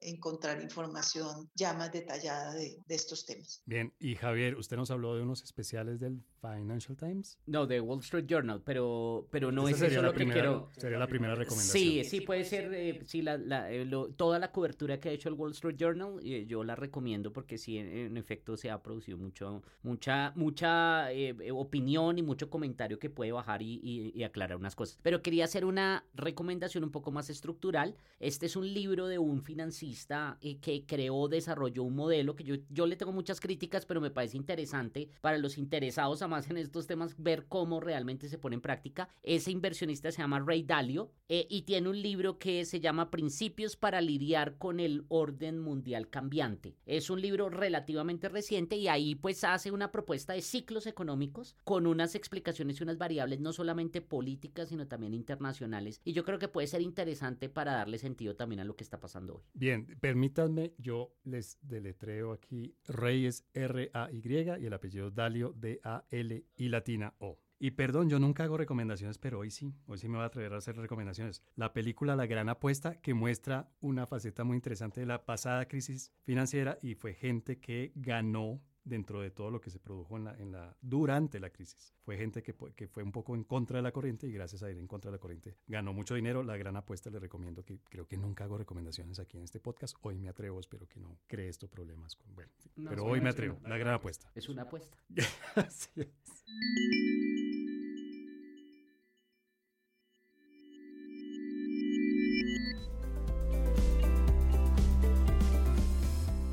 [0.02, 3.62] encontrar información ya más detallada de, de, estos temas.
[3.66, 7.38] Bien, y Javier, usted nos habló de unos especiales del Financial Times.
[7.46, 10.70] No, de Wall Street Journal, pero, pero no Esa es eso lo primera, que quiero.
[10.78, 11.84] Sería la primera recomendación.
[11.84, 15.12] Sí, sí puede ser, eh, sí, la, la, eh, lo, toda la cobertura que ha
[15.12, 18.70] hecho el Wall Street Journal, eh, yo la recomiendo porque sí, en, en, efecto, se
[18.70, 24.12] ha producido mucho, mucha, mucha eh, opinión y mucho comentario que puede bajar y, y,
[24.16, 25.00] y aclarar unas cosas.
[25.02, 27.96] Pero quería hacer una recomendación un poco más estructural.
[28.20, 32.56] Este es un libro de un financista eh, que creó, desarrolló un modelo que yo,
[32.70, 36.88] yo le tengo muchas críticas, pero me parece interesante para los interesados además en estos
[36.88, 39.10] temas ver cómo realmente se pone en práctica.
[39.24, 43.76] Ese inversionista se llama Ray Dalio eh, y tiene un libro que se llama Principios
[43.76, 46.76] para lidiar con el orden mundial cambiante.
[46.86, 51.88] Es un libro relativamente reciente y ahí pues hace una propuesta de ciclos económicos con
[51.88, 56.48] unas explicaciones y unas variables no solamente políticas sino también internacionales y yo creo que
[56.48, 59.42] puede ser interesante para darle sentido también a lo que está pasando hoy.
[59.54, 64.20] Bien, permítanme, yo les deletreo aquí, Reyes R-A-Y
[64.62, 66.19] y el apellido Dalio D-A-L
[66.56, 67.40] y latina O.
[67.62, 70.54] Y perdón, yo nunca hago recomendaciones, pero hoy sí, hoy sí me voy a atrever
[70.54, 71.44] a hacer recomendaciones.
[71.56, 76.14] La película La Gran Apuesta, que muestra una faceta muy interesante de la pasada crisis
[76.24, 80.38] financiera y fue gente que ganó dentro de todo lo que se produjo en la,
[80.38, 81.94] en la, durante la crisis.
[82.02, 84.72] Fue gente que, que, fue un poco en contra de la corriente y gracias a
[84.72, 86.44] ir en contra de la corriente ganó mucho dinero.
[86.44, 89.96] La gran apuesta le recomiendo que creo que nunca hago recomendaciones aquí en este podcast.
[90.02, 92.16] Hoy me atrevo, espero que no cree esto problemas.
[92.16, 92.52] Con, bueno,
[92.90, 93.60] pero hoy me atrevo.
[93.64, 94.30] La gran apuesta.
[94.36, 94.98] Es una apuesta.
[95.56, 96.10] Así es.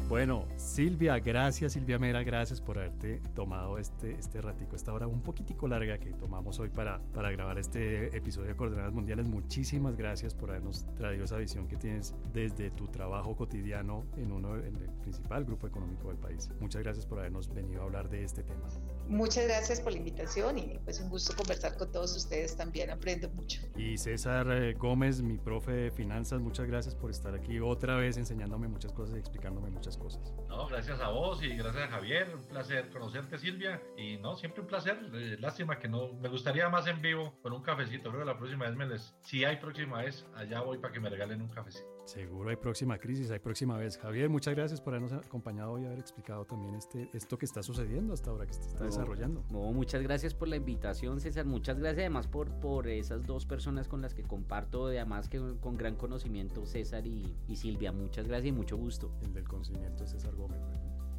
[0.09, 5.23] Bueno, Silvia, gracias Silvia Mera, gracias por haberte tomado este, este ratico, esta hora un
[5.23, 9.27] poquitico larga que tomamos hoy para, para grabar este episodio de Coordenadas Mundiales.
[9.29, 14.57] Muchísimas gracias por habernos traído esa visión que tienes desde tu trabajo cotidiano en uno
[14.57, 16.51] en el principal grupo económico del país.
[16.61, 18.67] Muchas gracias por habernos venido a hablar de este tema.
[19.09, 23.31] Muchas gracias por la invitación y pues un gusto conversar con todos ustedes también, aprendo
[23.31, 23.63] mucho.
[23.77, 28.17] Y César eh, Gómez, mi profe de finanzas, muchas gracias por estar aquí otra vez
[28.17, 30.35] enseñándome muchas cosas y explicándome muchas cosas.
[30.49, 32.35] No, gracias a vos y gracias a Javier.
[32.35, 33.83] Un placer conocerte, Silvia.
[33.97, 34.99] Y no, siempre un placer.
[35.13, 36.15] Eh, lástima que no.
[36.15, 38.09] Me gustaría más en vivo con un cafecito.
[38.11, 39.15] Creo que la próxima vez me les.
[39.21, 41.97] Si hay próxima vez, allá voy para que me regalen un cafecito.
[42.07, 43.99] Seguro hay próxima crisis, hay próxima vez.
[43.99, 48.15] Javier, muchas gracias por habernos acompañado y haber explicado también este, esto que está sucediendo
[48.15, 49.45] hasta ahora, que se está desarrollando.
[49.51, 51.47] No, muchas gracias por la invitación, César.
[51.47, 55.77] Muchas gracias además por, por esas dos personas con las que comparto, además que con
[55.77, 57.91] gran conocimiento, César y, y Silvia.
[57.91, 59.13] Muchas gracias y mucho gusto.
[59.23, 60.46] El del conocimiento es César Gómez.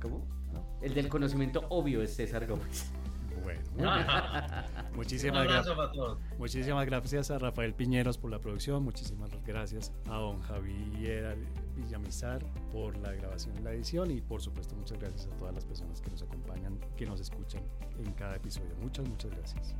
[0.02, 0.26] ¿Cómo?
[0.82, 2.92] El del conocimiento obvio es César Gómez.
[3.44, 3.62] Bueno,
[4.96, 5.78] muchísimas gracias.
[6.38, 8.84] Muchísimas gracias a Rafael Piñeros por la producción.
[8.84, 11.38] Muchísimas gracias a don Javier
[11.76, 14.12] Villamizar por la grabación y la edición.
[14.12, 17.62] Y por supuesto, muchas gracias a todas las personas que nos acompañan, que nos escuchan
[17.98, 18.76] en cada episodio.
[18.82, 19.76] Muchas, muchas gracias.